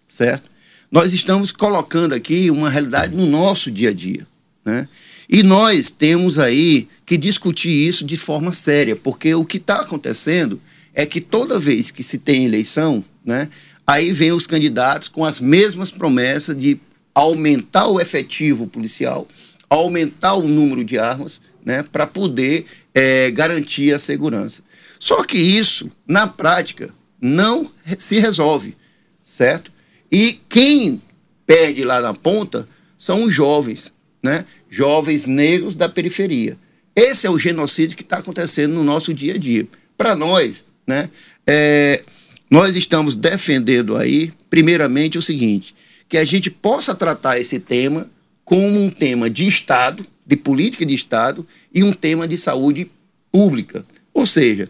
certo? 0.08 0.50
Nós 0.90 1.12
estamos 1.14 1.52
colocando 1.52 2.14
aqui 2.14 2.50
uma 2.50 2.70
realidade 2.70 3.16
no 3.16 3.26
nosso 3.26 3.70
dia 3.70 3.90
a 3.90 3.94
dia, 3.94 4.26
né? 4.64 4.88
E 5.28 5.44
nós 5.44 5.90
temos 5.92 6.40
aí 6.40 6.88
que 7.06 7.18
discutir 7.18 7.72
isso 7.72 8.04
de 8.04 8.18
forma 8.18 8.52
séria, 8.54 8.96
porque 8.96 9.36
o 9.36 9.46
que 9.46 9.58
está 9.58 9.82
acontecendo 9.82 10.60
é 10.94 11.06
que 11.06 11.22
toda 11.22 11.60
vez 11.60 11.92
que 11.92 12.02
se 12.02 12.18
tem 12.18 12.46
eleição, 12.46 13.04
né, 13.24 13.50
aí 13.86 14.12
vem 14.12 14.32
os 14.32 14.48
candidatos 14.48 15.08
com 15.08 15.24
as 15.24 15.40
mesmas 15.40 15.92
promessas 15.92 16.58
de 16.58 16.80
aumentar 17.14 17.88
o 17.88 18.00
efetivo 18.00 18.68
policial, 18.68 19.28
aumentar 19.70 20.34
o 20.34 20.48
número 20.48 20.84
de 20.84 20.98
armas, 20.98 21.40
né, 21.64 21.84
para 21.84 22.08
poder 22.08 22.66
eh, 22.94 23.30
garantir 23.32 23.94
a 23.94 24.00
segurança. 24.00 24.64
Só 25.00 25.24
que 25.24 25.38
isso, 25.38 25.92
na 26.08 26.28
prática, 26.28 26.94
não 27.22 27.70
se 27.98 28.20
resolve, 28.20 28.76
certo? 29.24 29.72
E 30.12 30.40
quem 30.48 31.02
perde 31.46 31.84
lá 31.84 32.00
na 32.00 32.14
ponta 32.14 32.68
são 32.98 33.24
os 33.24 33.34
jovens, 33.34 33.94
né? 34.22 34.46
Jovens 34.70 35.26
negros 35.26 35.76
da 35.76 35.90
periferia. 35.90 36.58
Esse 36.96 37.28
é 37.28 37.30
o 37.30 37.38
genocídio 37.38 37.98
que 37.98 38.04
está 38.04 38.18
acontecendo 38.18 38.74
no 38.74 38.84
nosso 38.84 39.14
dia 39.14 39.34
a 39.34 39.38
dia. 39.38 39.68
Para 39.98 40.16
nós, 40.16 40.66
né? 40.88 41.10
é, 41.46 42.04
nós 42.50 42.76
estamos 42.76 43.16
defendendo 43.16 43.98
aí, 43.98 44.32
primeiramente, 44.50 45.18
o 45.18 45.22
seguinte: 45.22 45.76
que 46.08 46.18
a 46.18 46.26
gente 46.26 46.50
possa 46.50 46.96
tratar 46.96 47.40
esse 47.40 47.60
tema 47.60 48.10
como 48.44 48.82
um 48.82 48.90
tema 48.90 49.30
de 49.30 49.46
Estado, 49.46 50.06
de 50.26 50.36
política 50.36 50.86
de 50.86 50.94
Estado, 50.94 51.46
e 51.74 51.84
um 51.84 51.92
tema 51.92 52.28
de 52.28 52.38
saúde 52.38 52.90
pública. 53.32 53.86
Ou 54.14 54.26
seja, 54.26 54.70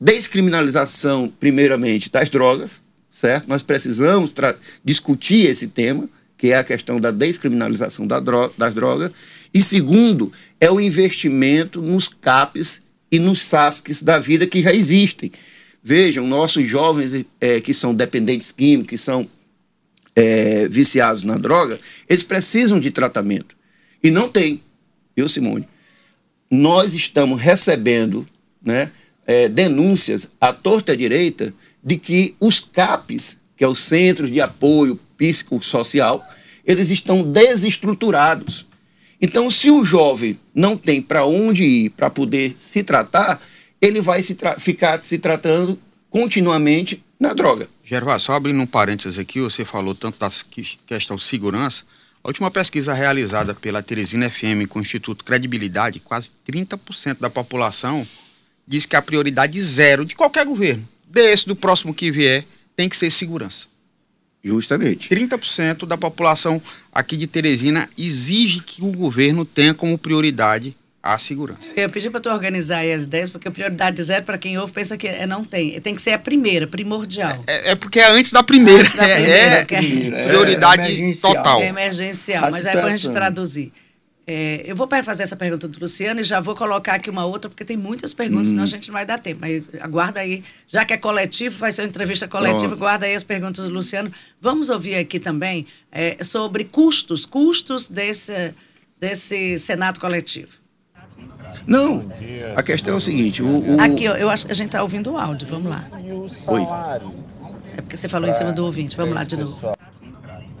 descriminalização, 0.00 1.28
primeiramente, 1.40 2.10
das 2.10 2.30
drogas, 2.30 2.80
certo? 3.10 3.48
Nós 3.48 3.62
precisamos 3.62 4.32
discutir 4.84 5.46
esse 5.46 5.66
tema, 5.66 6.08
que 6.38 6.48
é 6.48 6.56
a 6.56 6.64
questão 6.64 7.00
da 7.00 7.10
descriminalização 7.10 8.06
da 8.06 8.20
das 8.56 8.74
drogas. 8.74 9.10
E 9.52 9.62
segundo, 9.62 10.32
é 10.60 10.70
o 10.70 10.80
investimento 10.80 11.80
nos 11.80 12.08
CAPs 12.08 12.82
e 13.10 13.18
nos 13.18 13.42
SASCs 13.42 14.02
da 14.02 14.18
vida 14.18 14.46
que 14.46 14.62
já 14.62 14.72
existem. 14.72 15.30
Vejam, 15.82 16.26
nossos 16.26 16.66
jovens 16.66 17.24
eh, 17.40 17.60
que 17.60 17.72
são 17.72 17.94
dependentes 17.94 18.50
químicos, 18.50 18.90
que 18.90 18.98
são 18.98 19.28
eh, 20.16 20.66
viciados 20.68 21.22
na 21.22 21.36
droga, 21.36 21.78
eles 22.08 22.22
precisam 22.22 22.80
de 22.80 22.90
tratamento. 22.90 23.56
E 24.02 24.10
não 24.10 24.28
tem. 24.28 24.62
Viu, 25.16 25.28
Simone? 25.28 25.68
Nós 26.50 26.94
estamos 26.94 27.40
recebendo 27.40 28.26
né, 28.62 28.90
eh, 29.26 29.48
denúncias 29.48 30.28
à 30.40 30.52
torta 30.52 30.96
direita 30.96 31.52
de 31.82 31.96
que 31.96 32.34
os 32.40 32.60
CAPs, 32.60 33.36
que 33.56 33.62
é 33.62 33.68
os 33.68 33.80
Centros 33.80 34.30
de 34.30 34.40
Apoio 34.40 34.98
Psicossocial, 35.16 36.26
eles 36.64 36.90
estão 36.90 37.22
desestruturados. 37.22 38.66
Então, 39.20 39.50
se 39.50 39.70
o 39.70 39.84
jovem 39.84 40.38
não 40.54 40.76
tem 40.76 41.00
para 41.00 41.24
onde 41.24 41.64
ir 41.64 41.90
para 41.90 42.10
poder 42.10 42.52
se 42.56 42.82
tratar, 42.82 43.40
ele 43.80 44.00
vai 44.00 44.22
se 44.22 44.36
ficar 44.58 45.02
se 45.04 45.18
tratando 45.18 45.78
continuamente 46.10 47.02
na 47.18 47.32
droga. 47.32 47.68
Gervás, 47.84 48.22
só 48.22 48.32
abrindo 48.32 48.60
um 48.60 48.66
parênteses 48.66 49.18
aqui, 49.18 49.40
você 49.40 49.64
falou 49.64 49.94
tanto 49.94 50.18
da 50.18 50.28
que- 50.50 50.78
questão 50.86 51.18
segurança. 51.18 51.84
A 52.22 52.28
última 52.28 52.50
pesquisa 52.50 52.92
realizada 52.92 53.54
pela 53.54 53.82
Teresina 53.82 54.28
FM 54.28 54.66
com 54.68 54.80
o 54.80 54.82
Instituto 54.82 55.24
Credibilidade, 55.24 56.00
quase 56.00 56.30
30% 56.44 57.20
da 57.20 57.30
população 57.30 58.06
diz 58.66 58.84
que 58.84 58.96
a 58.96 59.02
prioridade 59.02 59.62
zero 59.62 60.04
de 60.04 60.16
qualquer 60.16 60.44
governo, 60.44 60.86
desse, 61.06 61.46
do 61.46 61.54
próximo 61.54 61.94
que 61.94 62.10
vier, 62.10 62.44
tem 62.74 62.88
que 62.88 62.96
ser 62.96 63.10
segurança. 63.12 63.66
Justamente. 64.46 65.08
30% 65.08 65.86
da 65.86 65.96
população 65.98 66.62
aqui 66.92 67.16
de 67.16 67.26
Teresina 67.26 67.88
exige 67.98 68.60
que 68.60 68.82
o 68.82 68.92
governo 68.92 69.44
tenha 69.44 69.74
como 69.74 69.98
prioridade 69.98 70.76
a 71.02 71.18
segurança. 71.18 71.60
Eu 71.76 71.88
pedi 71.88 72.10
para 72.10 72.18
tu 72.20 72.28
organizar 72.30 72.78
aí 72.78 72.92
as 72.92 73.04
ideias, 73.04 73.30
porque 73.30 73.46
a 73.46 73.50
prioridade 73.50 74.02
zero, 74.02 74.24
para 74.24 74.36
quem 74.38 74.58
ouve, 74.58 74.72
pensa 74.72 74.96
que 74.96 75.06
é, 75.06 75.24
não 75.26 75.44
tem. 75.44 75.80
Tem 75.80 75.94
que 75.94 76.00
ser 76.00 76.10
a 76.12 76.18
primeira, 76.18 76.66
primordial. 76.66 77.38
É, 77.46 77.72
é 77.72 77.74
porque 77.76 78.00
é 78.00 78.08
antes 78.10 78.32
da 78.32 78.42
primeira. 78.42 78.80
Antes 78.82 78.94
da 78.96 79.06
É- 79.08 79.64
primeira, 79.64 80.16
é, 80.16 80.20
é- 80.24 80.28
prioridade 80.28 80.82
É 80.82 80.86
emergencial. 80.86 81.34
total. 81.34 81.62
É 81.62 81.66
emergencial, 81.68 82.42
mas 82.50 82.64
é 82.66 82.72
para 82.72 82.86
a 82.86 82.90
gente 82.90 83.10
traduzir. 83.10 83.72
É, 84.28 84.62
eu 84.66 84.74
vou 84.74 84.88
fazer 85.04 85.22
essa 85.22 85.36
pergunta 85.36 85.68
do 85.68 85.78
Luciano 85.78 86.20
e 86.20 86.24
já 86.24 86.40
vou 86.40 86.56
colocar 86.56 86.94
aqui 86.94 87.08
uma 87.08 87.24
outra, 87.24 87.48
porque 87.48 87.64
tem 87.64 87.76
muitas 87.76 88.12
perguntas, 88.12 88.48
senão 88.48 88.64
a 88.64 88.66
gente 88.66 88.88
não 88.88 88.94
vai 88.94 89.06
dar 89.06 89.18
tempo. 89.20 89.40
Mas 89.40 89.62
aguarda 89.80 90.18
aí, 90.18 90.42
já 90.66 90.84
que 90.84 90.92
é 90.92 90.96
coletivo, 90.96 91.56
vai 91.58 91.70
ser 91.70 91.82
uma 91.82 91.88
entrevista 91.88 92.26
coletiva, 92.26 92.68
Pronto. 92.70 92.78
guarda 92.80 93.06
aí 93.06 93.14
as 93.14 93.22
perguntas 93.22 93.64
do 93.66 93.70
Luciano. 93.72 94.10
Vamos 94.40 94.68
ouvir 94.68 94.96
aqui 94.96 95.20
também 95.20 95.64
é, 95.92 96.22
sobre 96.24 96.64
custos, 96.64 97.24
custos 97.24 97.88
desse, 97.88 98.52
desse 98.98 99.60
Senado 99.60 100.00
coletivo. 100.00 100.50
Não, 101.64 102.04
a 102.56 102.62
questão 102.64 102.94
é 102.94 102.96
o 102.96 103.00
seguinte: 103.00 103.42
o, 103.42 103.76
o- 103.76 103.80
Aqui, 103.80 104.04
eu 104.04 104.28
acho 104.28 104.46
que 104.46 104.52
a 104.52 104.54
gente 104.54 104.66
está 104.68 104.82
ouvindo 104.82 105.12
o 105.12 105.18
áudio, 105.18 105.46
vamos 105.46 105.70
lá. 105.70 105.88
E 106.04 106.10
o 106.12 106.28
salário? 106.28 107.12
É 107.76 107.80
porque 107.80 107.96
você 107.96 108.08
falou 108.08 108.28
em 108.28 108.32
cima 108.32 108.52
do 108.52 108.64
ouvinte, 108.64 108.96
vamos 108.96 109.14
lá 109.14 109.22
de 109.22 109.36
novo. 109.36 109.76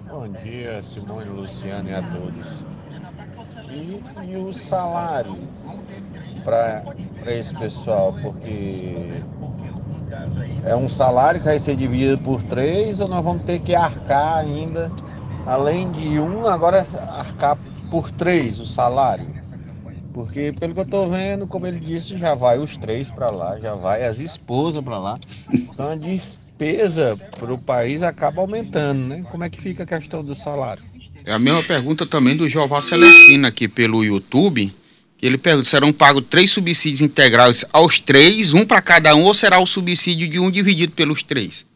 Bom 0.08 0.28
dia, 0.42 0.80
Simone, 0.82 1.28
Luciano 1.30 1.88
e 1.90 1.94
a 1.94 2.02
todos. 2.02 2.46
E, 3.76 4.02
e 4.30 4.36
o 4.36 4.52
salário 4.54 5.36
para 6.42 6.82
esse 7.26 7.54
pessoal? 7.54 8.14
Porque 8.22 9.20
é 10.64 10.74
um 10.74 10.88
salário 10.88 11.40
que 11.40 11.46
vai 11.46 11.60
ser 11.60 11.76
dividido 11.76 12.16
por 12.18 12.42
três 12.42 13.00
ou 13.00 13.08
nós 13.08 13.22
vamos 13.22 13.42
ter 13.42 13.58
que 13.60 13.74
arcar 13.74 14.38
ainda, 14.38 14.90
além 15.44 15.90
de 15.92 16.18
um, 16.18 16.46
agora 16.46 16.86
arcar 17.10 17.58
por 17.90 18.10
três 18.10 18.58
o 18.60 18.66
salário? 18.66 19.26
Porque 20.14 20.54
pelo 20.58 20.72
que 20.72 20.80
eu 20.80 20.86
tô 20.86 21.06
vendo, 21.06 21.46
como 21.46 21.66
ele 21.66 21.78
disse, 21.78 22.16
já 22.16 22.34
vai 22.34 22.58
os 22.58 22.78
três 22.78 23.10
para 23.10 23.30
lá, 23.30 23.58
já 23.58 23.74
vai 23.74 24.06
as 24.06 24.18
esposas 24.18 24.82
para 24.82 24.98
lá. 24.98 25.18
Então 25.52 25.90
a 25.90 25.94
despesa 25.94 27.18
para 27.38 27.52
o 27.52 27.58
país 27.58 28.02
acaba 28.02 28.40
aumentando, 28.40 29.00
né? 29.00 29.26
Como 29.30 29.44
é 29.44 29.50
que 29.50 29.60
fica 29.60 29.82
a 29.82 29.86
questão 29.86 30.24
do 30.24 30.34
salário? 30.34 30.82
É 31.26 31.32
a 31.32 31.40
mesma 31.40 31.60
pergunta 31.60 32.06
também 32.06 32.36
do 32.36 32.48
Joval 32.48 32.80
Celestino 32.80 33.48
aqui 33.48 33.66
pelo 33.66 34.04
YouTube. 34.04 34.72
Ele 35.20 35.36
pergunta: 35.36 35.68
serão 35.68 35.92
pagos 35.92 36.24
três 36.30 36.52
subsídios 36.52 37.00
integrais 37.00 37.64
aos 37.72 37.98
três, 37.98 38.54
um 38.54 38.64
para 38.64 38.80
cada 38.80 39.12
um, 39.16 39.24
ou 39.24 39.34
será 39.34 39.58
o 39.58 39.66
subsídio 39.66 40.28
de 40.28 40.38
um 40.38 40.48
dividido 40.52 40.92
pelos 40.92 41.24
três? 41.24 41.66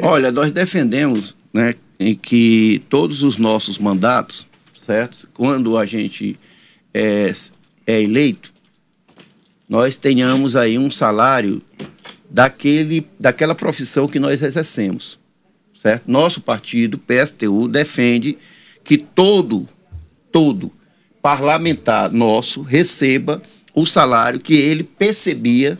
Olha, 0.00 0.30
nós 0.30 0.52
defendemos 0.52 1.34
né, 1.52 1.74
em 1.98 2.14
que 2.14 2.80
todos 2.88 3.24
os 3.24 3.38
nossos 3.38 3.76
mandatos, 3.76 4.46
certo? 4.80 5.28
Quando 5.34 5.76
a 5.76 5.84
gente 5.84 6.38
é, 6.94 7.32
é 7.88 8.00
eleito, 8.00 8.52
nós 9.68 9.96
tenhamos 9.96 10.54
aí 10.54 10.78
um 10.78 10.92
salário 10.92 11.60
daquele, 12.30 13.04
daquela 13.18 13.54
profissão 13.56 14.06
que 14.06 14.20
nós 14.20 14.42
exercemos, 14.42 15.18
certo? 15.74 16.08
Nosso 16.08 16.40
partido, 16.40 16.98
PSTU, 16.98 17.66
defende 17.66 18.38
que 18.86 18.96
todo, 18.96 19.68
todo 20.30 20.72
parlamentar 21.20 22.12
nosso 22.12 22.62
receba 22.62 23.42
o 23.74 23.84
salário 23.84 24.38
que 24.38 24.54
ele 24.54 24.84
percebia 24.84 25.78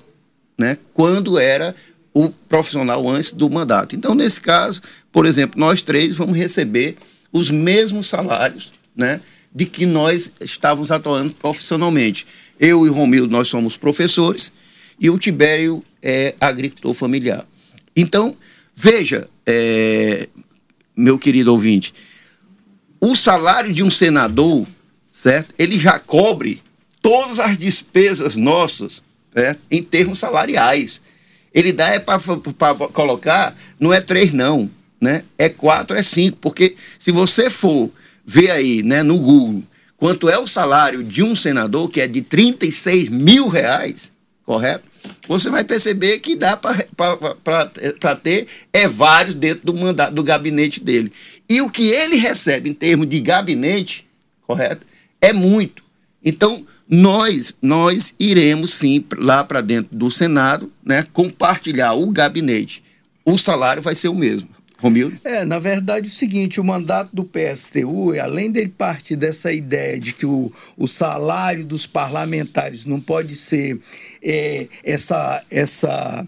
né, 0.58 0.76
quando 0.92 1.38
era 1.38 1.74
o 2.12 2.30
profissional 2.30 3.08
antes 3.08 3.30
do 3.32 3.48
mandato. 3.48 3.94
Então, 3.94 4.14
nesse 4.14 4.40
caso, 4.40 4.82
por 5.12 5.24
exemplo, 5.24 5.58
nós 5.58 5.82
três 5.82 6.16
vamos 6.16 6.36
receber 6.36 6.96
os 7.32 7.50
mesmos 7.50 8.08
salários 8.08 8.72
né, 8.94 9.20
de 9.54 9.66
que 9.66 9.86
nós 9.86 10.32
estávamos 10.40 10.90
atuando 10.90 11.34
profissionalmente. 11.34 12.26
Eu 12.58 12.86
e 12.86 12.90
o 12.90 12.92
Romildo, 12.92 13.30
nós 13.30 13.48
somos 13.48 13.76
professores 13.76 14.52
e 14.98 15.08
o 15.10 15.18
Tibério 15.18 15.84
é 16.02 16.34
agricultor 16.40 16.92
familiar. 16.94 17.46
Então, 17.94 18.34
veja, 18.74 19.28
é, 19.46 20.28
meu 20.96 21.18
querido 21.18 21.52
ouvinte, 21.52 21.94
o 23.00 23.14
salário 23.14 23.72
de 23.72 23.82
um 23.82 23.90
senador, 23.90 24.66
certo? 25.10 25.54
Ele 25.58 25.78
já 25.78 25.98
cobre 25.98 26.62
todas 27.00 27.38
as 27.38 27.56
despesas 27.56 28.36
nossas, 28.36 29.02
certo? 29.32 29.64
em 29.70 29.82
termos 29.82 30.18
salariais. 30.18 31.00
Ele 31.54 31.72
dá 31.72 31.88
é 31.88 31.98
para 31.98 32.20
colocar, 32.92 33.56
não 33.80 33.92
é 33.92 34.00
três 34.00 34.32
não, 34.32 34.70
né? 35.00 35.24
É 35.38 35.48
quatro, 35.48 35.96
é 35.96 36.02
cinco, 36.02 36.36
porque 36.38 36.76
se 36.98 37.10
você 37.10 37.48
for 37.48 37.90
ver 38.24 38.50
aí, 38.50 38.82
né, 38.82 39.02
no 39.02 39.18
Google, 39.18 39.62
quanto 39.96 40.28
é 40.28 40.38
o 40.38 40.46
salário 40.46 41.02
de 41.02 41.22
um 41.22 41.36
senador, 41.36 41.88
que 41.88 42.00
é 42.00 42.06
de 42.06 42.22
36 42.22 43.08
mil 43.08 43.48
reais, 43.48 44.12
correto? 44.44 44.88
Você 45.28 45.50
vai 45.50 45.64
perceber 45.64 46.18
que 46.20 46.36
dá 46.36 46.56
para 46.56 48.16
ter 48.16 48.46
é 48.72 48.86
vários 48.86 49.34
dentro 49.34 49.66
do 49.66 49.74
mandato 49.74 50.14
do 50.14 50.22
gabinete 50.22 50.80
dele. 50.80 51.12
E 51.48 51.60
o 51.60 51.70
que 51.70 51.88
ele 51.88 52.16
recebe 52.16 52.70
em 52.70 52.74
termos 52.74 53.08
de 53.08 53.20
gabinete, 53.20 54.06
correto? 54.46 54.84
É 55.20 55.32
muito. 55.32 55.82
Então, 56.24 56.66
nós 56.88 57.56
nós 57.60 58.14
iremos 58.18 58.74
sim 58.74 59.04
lá 59.16 59.42
para 59.44 59.60
dentro 59.60 59.96
do 59.96 60.10
Senado, 60.10 60.72
né, 60.84 61.04
compartilhar 61.12 61.94
o 61.94 62.10
gabinete. 62.10 62.82
O 63.24 63.36
salário 63.36 63.82
vai 63.82 63.94
ser 63.94 64.08
o 64.08 64.14
mesmo. 64.14 64.55
Romildo? 64.78 65.16
É, 65.24 65.44
na 65.44 65.58
verdade, 65.58 66.06
é 66.06 66.08
o 66.08 66.12
seguinte: 66.12 66.60
o 66.60 66.64
mandato 66.64 67.10
do 67.12 67.24
PSTU, 67.24 68.18
além 68.20 68.50
dele 68.50 68.72
partir 68.76 69.16
dessa 69.16 69.52
ideia 69.52 69.98
de 69.98 70.12
que 70.12 70.26
o, 70.26 70.52
o 70.76 70.86
salário 70.86 71.64
dos 71.64 71.86
parlamentares 71.86 72.84
não 72.84 73.00
pode 73.00 73.36
ser 73.36 73.80
é, 74.22 74.68
essa, 74.84 75.42
essa 75.50 76.26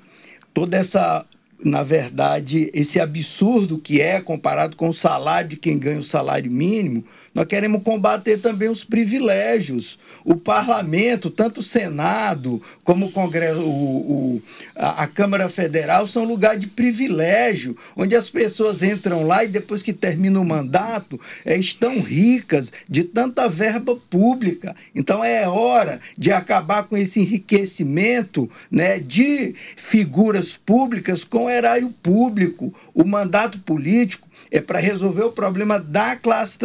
toda 0.54 0.76
essa 0.76 1.24
na 1.64 1.82
verdade, 1.82 2.70
esse 2.72 3.00
absurdo 3.00 3.78
que 3.78 4.00
é 4.00 4.20
comparado 4.20 4.76
com 4.76 4.88
o 4.88 4.94
salário 4.94 5.50
de 5.50 5.56
quem 5.56 5.76
ganha 5.76 5.98
o 5.98 6.04
salário 6.04 6.50
mínimo, 6.50 7.04
nós 7.38 7.46
queremos 7.46 7.84
combater 7.84 8.38
também 8.38 8.68
os 8.68 8.82
privilégios. 8.82 9.96
O 10.24 10.34
parlamento, 10.34 11.30
tanto 11.30 11.60
o 11.60 11.62
Senado 11.62 12.60
como 12.82 13.06
o 13.06 13.12
Congresso, 13.12 13.60
o, 13.60 14.34
o 14.34 14.42
a, 14.74 15.04
a, 15.04 15.06
Câmara 15.06 15.48
Federal, 15.48 16.08
são 16.08 16.24
lugar 16.24 16.56
de 16.56 16.66
privilégio, 16.66 17.76
onde 17.96 18.16
as 18.16 18.28
pessoas 18.28 18.82
entram 18.82 19.22
lá 19.22 19.44
e 19.44 19.46
depois 19.46 19.84
que 19.84 19.92
termina 19.92 20.40
o 20.40 20.44
mandato, 20.44 21.16
é, 21.44 21.56
estão 21.56 22.00
ricas 22.00 22.72
de 22.90 23.04
tanta 23.04 23.48
verba 23.48 23.94
pública. 24.10 24.74
Então 24.92 25.22
é 25.22 25.46
hora 25.46 26.00
de 26.18 26.32
acabar 26.32 26.88
com 26.88 26.96
esse 26.96 27.20
enriquecimento 27.20 28.50
né, 28.68 28.98
de 28.98 29.54
figuras 29.76 30.56
públicas 30.56 31.22
com 31.22 31.48
erário 31.48 31.94
público. 32.02 32.74
O 32.92 33.04
mandato 33.04 33.60
político 33.60 34.26
é 34.50 34.60
para 34.60 34.78
resolver 34.78 35.22
o 35.22 35.32
problema 35.32 35.78
da 35.78 36.16
classe 36.16 36.58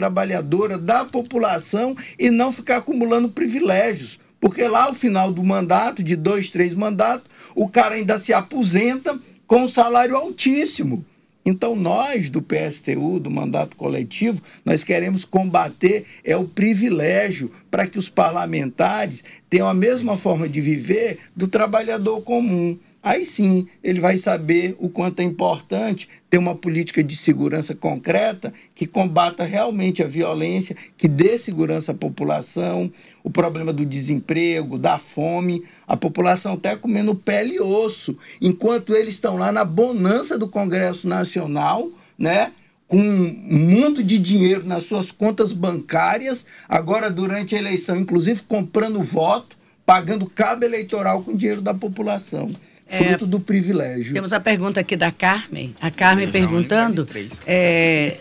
trabalhadora, 0.64 0.78
da 0.78 1.06
população 1.06 1.96
e 2.18 2.30
não 2.30 2.52
ficar 2.52 2.78
acumulando 2.78 3.30
privilégios. 3.30 4.20
Porque 4.40 4.68
lá, 4.68 4.86
ao 4.86 4.94
final 4.94 5.32
do 5.32 5.44
mandato, 5.44 6.04
de 6.04 6.16
dois, 6.16 6.50
três 6.50 6.76
mandatos, 6.76 7.28
o 7.56 7.68
cara 7.68 7.96
ainda 7.96 8.20
se 8.20 8.34
aposenta 8.34 9.18
com 9.48 9.64
um 9.64 9.68
salário 9.68 10.16
altíssimo. 10.16 11.06
Então, 11.46 11.76
nós 11.76 12.30
do 12.30 12.42
PSTU, 12.42 13.20
do 13.20 13.30
mandato 13.30 13.76
coletivo, 13.76 14.42
nós 14.64 14.84
queremos 14.84 15.26
combater 15.26 16.06
é 16.24 16.38
o 16.38 16.46
privilégio 16.46 17.52
para 17.70 17.86
que 17.86 18.00
os 18.00 18.08
parlamentares 18.08 19.24
tenham 19.50 19.68
a 19.68 19.74
mesma 19.74 20.18
forma 20.18 20.48
de 20.48 20.62
viver 20.62 21.20
do 21.36 21.48
trabalhador 21.48 22.22
comum. 22.22 22.78
Aí 23.04 23.26
sim 23.26 23.68
ele 23.84 24.00
vai 24.00 24.18
saber 24.18 24.78
o 24.80 24.88
quanto 24.88 25.20
é 25.20 25.24
importante 25.24 26.08
ter 26.30 26.38
uma 26.38 26.56
política 26.56 27.04
de 27.04 27.18
segurança 27.18 27.76
concreta 27.76 28.54
que 28.74 28.88
combata 28.88 29.44
realmente 29.44 30.02
a 30.02 30.08
violência, 30.08 30.74
que 30.98 31.10
dê 31.10 31.38
segurança 31.38 31.92
à 31.92 31.96
população, 31.96 32.90
o 33.22 33.30
problema 33.30 33.74
do 33.74 33.86
desemprego, 33.86 34.78
da 34.78 34.98
fome, 34.98 35.62
a 35.86 35.98
população 35.98 36.54
até 36.54 36.78
comendo 36.78 37.14
pele 37.14 37.56
e 37.56 37.60
osso, 37.60 38.16
enquanto 38.42 38.96
eles 38.96 39.16
estão 39.16 39.36
lá 39.36 39.52
na 39.52 39.66
bonança 39.66 40.38
do 40.38 40.48
Congresso 40.48 41.06
Nacional, 41.06 41.90
né? 42.18 42.54
com 42.88 43.00
muito 43.00 44.04
de 44.04 44.20
dinheiro 44.20 44.66
nas 44.66 44.86
suas 44.86 45.12
contas 45.12 45.52
bancárias, 45.52 46.46
agora 46.70 47.10
durante 47.10 47.56
a 47.56 47.58
eleição, 47.58 47.98
inclusive 47.98 48.44
comprando 48.44 49.02
voto, 49.02 49.58
pagando 49.86 50.26
cabo 50.30 50.66
eleitoral 50.66 51.24
com 51.24 51.36
dinheiro 51.36 51.62
da 51.62 51.74
população 51.74 52.50
fruto 52.88 53.26
é, 53.26 53.28
do 53.28 53.40
privilégio. 53.40 54.14
Temos 54.14 54.34
a 54.34 54.40
pergunta 54.40 54.80
aqui 54.80 54.96
da 54.96 55.12
Carmen. 55.12 55.76
A 55.82 55.90
Carmen 55.90 56.26
Não, 56.26 56.32
perguntando 56.32 57.08
é, 57.46 58.18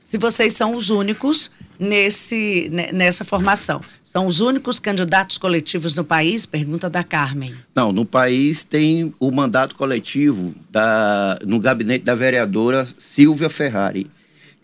se 0.00 0.18
vocês 0.18 0.52
são 0.52 0.74
os 0.74 0.90
únicos 0.90 1.50
nesse, 1.78 2.70
nessa 2.92 3.24
formação. 3.24 3.80
São 4.04 4.26
os 4.26 4.40
únicos 4.40 4.78
candidatos 4.78 5.38
coletivos 5.38 5.94
no 5.94 6.04
país? 6.04 6.44
Pergunta 6.44 6.90
da 6.90 7.02
Carmen. 7.02 7.54
Não, 7.74 7.90
no 7.90 8.04
país 8.04 8.64
tem 8.64 9.14
o 9.18 9.30
mandato 9.30 9.74
coletivo 9.74 10.54
da, 10.70 11.38
no 11.46 11.58
gabinete 11.58 12.04
da 12.04 12.14
vereadora 12.14 12.86
Silvia 12.98 13.48
Ferrari, 13.48 14.08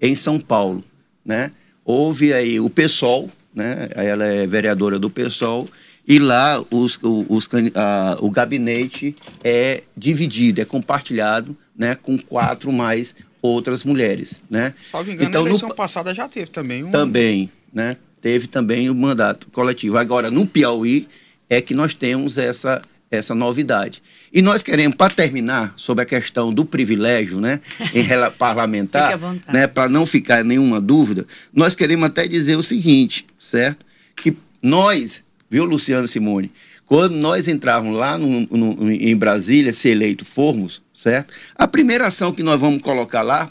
em 0.03 0.14
São 0.14 0.38
Paulo. 0.38 0.85
Né? 1.25 1.53
Houve 1.85 2.33
aí 2.33 2.61
o 2.61 2.69
PSOL, 2.69 3.31
né? 3.55 3.88
ela 3.95 4.25
é 4.27 4.47
vereadora 4.47 4.99
do 4.99 5.09
PSOL, 5.09 5.69
e 6.07 6.19
lá 6.19 6.62
os, 6.71 6.99
os, 7.03 7.49
a, 7.75 8.16
o 8.21 8.31
gabinete 8.31 9.14
é 9.42 9.83
dividido, 9.97 10.61
é 10.61 10.64
compartilhado 10.64 11.57
né, 11.77 11.95
com 11.97 12.16
quatro 12.19 12.73
mais 12.73 13.14
outras 13.42 13.83
mulheres. 13.83 14.40
Né? 14.49 14.73
Salvo 14.90 15.11
engano, 15.11 15.29
então, 15.29 15.42
na 15.42 15.49
eleição 15.49 15.69
no, 15.69 15.75
passada 15.75 16.14
já 16.14 16.29
teve 16.29 16.47
também 16.51 16.85
um... 16.85 16.90
Também, 16.90 17.51
né? 17.73 17.97
Teve 18.21 18.47
também 18.47 18.88
o 18.88 18.95
mandato 18.95 19.49
coletivo. 19.51 19.99
Agora, 19.99 20.31
no 20.31 20.47
Piauí 20.47 21.07
é 21.49 21.61
que 21.61 21.75
nós 21.75 21.95
temos 21.95 22.38
essa, 22.38 22.83
essa 23.11 23.35
novidade. 23.35 24.03
E 24.33 24.42
nós 24.42 24.62
queremos, 24.62 24.97
para 24.97 25.12
terminar, 25.12 25.73
sobre 25.77 26.03
a 26.03 26.07
questão 26.07 26.53
do 26.53 26.64
privilégio 26.64 27.40
né, 27.40 27.61
em 27.95 28.05
parlamentar, 28.37 29.19
né, 29.53 29.66
para 29.66 29.88
não 29.88 30.05
ficar 30.05 30.45
nenhuma 30.45 30.81
dúvida, 30.81 31.27
nós 31.53 31.75
queremos 31.75 32.07
até 32.07 32.27
dizer 32.27 32.57
o 32.57 32.62
seguinte, 32.62 33.27
certo? 33.38 33.85
Que 34.16 34.37
nós 34.62 35.25
viu, 35.51 35.65
Luciano 35.65 36.07
Simone? 36.07 36.51
Quando 36.85 37.15
nós 37.15 37.49
entrarmos 37.49 37.97
lá 37.97 38.17
no, 38.17 38.43
no, 38.43 38.91
em 38.93 39.17
Brasília, 39.17 39.73
se 39.73 39.89
eleito 39.89 40.25
formos, 40.25 40.81
certo? 40.95 41.35
A 41.55 41.67
primeira 41.67 42.07
ação 42.07 42.33
que 42.33 42.43
nós 42.43 42.61
vamos 42.61 42.81
colocar 42.81 43.23
lá, 43.23 43.51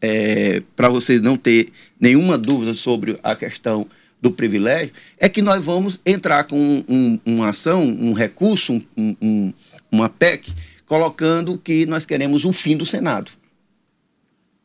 é, 0.00 0.62
para 0.74 0.88
você 0.88 1.20
não 1.20 1.36
ter 1.36 1.68
nenhuma 2.00 2.36
dúvida 2.36 2.74
sobre 2.74 3.18
a 3.22 3.36
questão 3.36 3.86
do 4.20 4.32
privilégio, 4.32 4.92
é 5.18 5.28
que 5.28 5.40
nós 5.40 5.64
vamos 5.64 6.00
entrar 6.04 6.44
com 6.44 6.56
um, 6.58 6.84
um, 6.88 7.20
uma 7.24 7.50
ação, 7.50 7.82
um 7.82 8.12
recurso, 8.12 8.84
um, 8.96 9.52
uma 9.90 10.08
PEC, 10.08 10.52
colocando 10.84 11.58
que 11.58 11.86
nós 11.86 12.04
queremos 12.04 12.44
o 12.44 12.52
fim 12.52 12.76
do 12.76 12.84
Senado. 12.84 13.30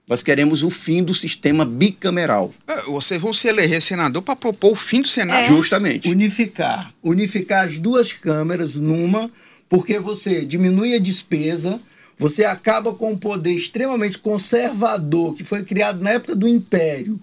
Nós 0.08 0.22
queremos 0.22 0.64
o 0.64 0.70
fim 0.70 1.02
do 1.02 1.14
sistema 1.14 1.64
bicameral. 1.64 2.54
É, 2.68 2.82
vocês 2.82 3.22
vão 3.22 3.34
se 3.34 3.48
eleger 3.48 3.82
senador 3.82 4.22
para 4.22 4.36
propor 4.36 4.74
o 4.74 4.76
fim 4.76 5.02
do 5.02 5.08
Senado? 5.08 5.46
É. 5.46 5.48
Justamente. 5.48 6.10
Unificar. 6.10 6.94
Unificar 7.02 7.66
as 7.66 7.80
duas 7.80 8.12
câmeras 8.12 8.76
numa, 8.76 9.32
porque 9.70 10.00
você 10.00 10.44
diminui 10.44 10.94
a 10.94 11.00
despesa, 11.00 11.80
você 12.18 12.44
acaba 12.44 12.94
com 12.94 13.14
um 13.14 13.18
poder 13.18 13.54
extremamente 13.54 14.20
conservador 14.20 15.34
que 15.36 15.44
foi 15.44 15.64
criado 15.64 16.04
na 16.04 16.12
época 16.12 16.36
do 16.36 16.48
Império 16.50 17.20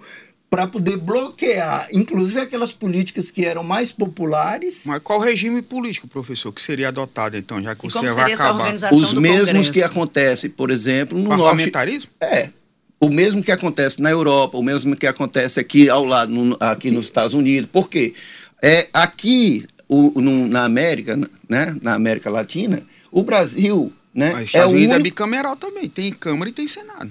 para 0.48 0.66
poder 0.66 0.96
bloquear, 0.96 1.86
inclusive 1.92 2.40
aquelas 2.40 2.72
políticas 2.72 3.30
que 3.30 3.44
eram 3.44 3.62
mais 3.62 3.92
populares. 3.92 4.84
Mas 4.84 5.00
qual 5.00 5.20
regime 5.20 5.62
político, 5.62 6.08
professor, 6.08 6.52
que 6.52 6.60
seria 6.60 6.88
adotado 6.88 7.36
então, 7.36 7.62
já 7.62 7.76
que 7.76 7.86
e 7.86 7.90
você 7.90 8.08
vai 8.08 8.32
acabar? 8.32 8.74
Os 8.92 9.14
mesmos 9.14 9.46
Congresso? 9.46 9.72
que 9.72 9.82
acontecem, 9.82 10.50
por 10.50 10.72
exemplo, 10.72 11.16
no 11.16 11.28
parlamentarismo? 11.28 12.10
Norte... 12.20 12.34
É, 12.34 12.50
o 13.00 13.08
mesmo 13.08 13.42
que 13.42 13.50
acontece 13.50 14.00
na 14.00 14.10
Europa, 14.10 14.58
o 14.58 14.62
mesmo 14.62 14.94
que 14.94 15.06
acontece 15.06 15.58
aqui 15.58 15.88
ao 15.88 16.04
lado, 16.04 16.32
no, 16.32 16.56
aqui 16.60 16.90
nos 16.90 17.06
Estados 17.06 17.34
Unidos. 17.34 17.68
Por 17.72 17.88
quê? 17.88 18.14
É, 18.62 18.86
aqui 18.92 19.66
o, 19.88 20.20
no, 20.20 20.46
na 20.46 20.64
América, 20.64 21.16
né, 21.48 21.76
na 21.80 21.94
América 21.94 22.30
Latina, 22.30 22.82
o 23.10 23.22
Brasil 23.22 23.92
né, 24.14 24.30
Mas 24.32 24.50
é 24.52 24.66
o 24.66 24.70
único... 24.70 24.92
é 24.92 24.98
bicameral 24.98 25.56
também, 25.56 25.88
tem 25.88 26.12
Câmara 26.12 26.50
e 26.50 26.52
tem 26.52 26.68
Senado. 26.68 27.10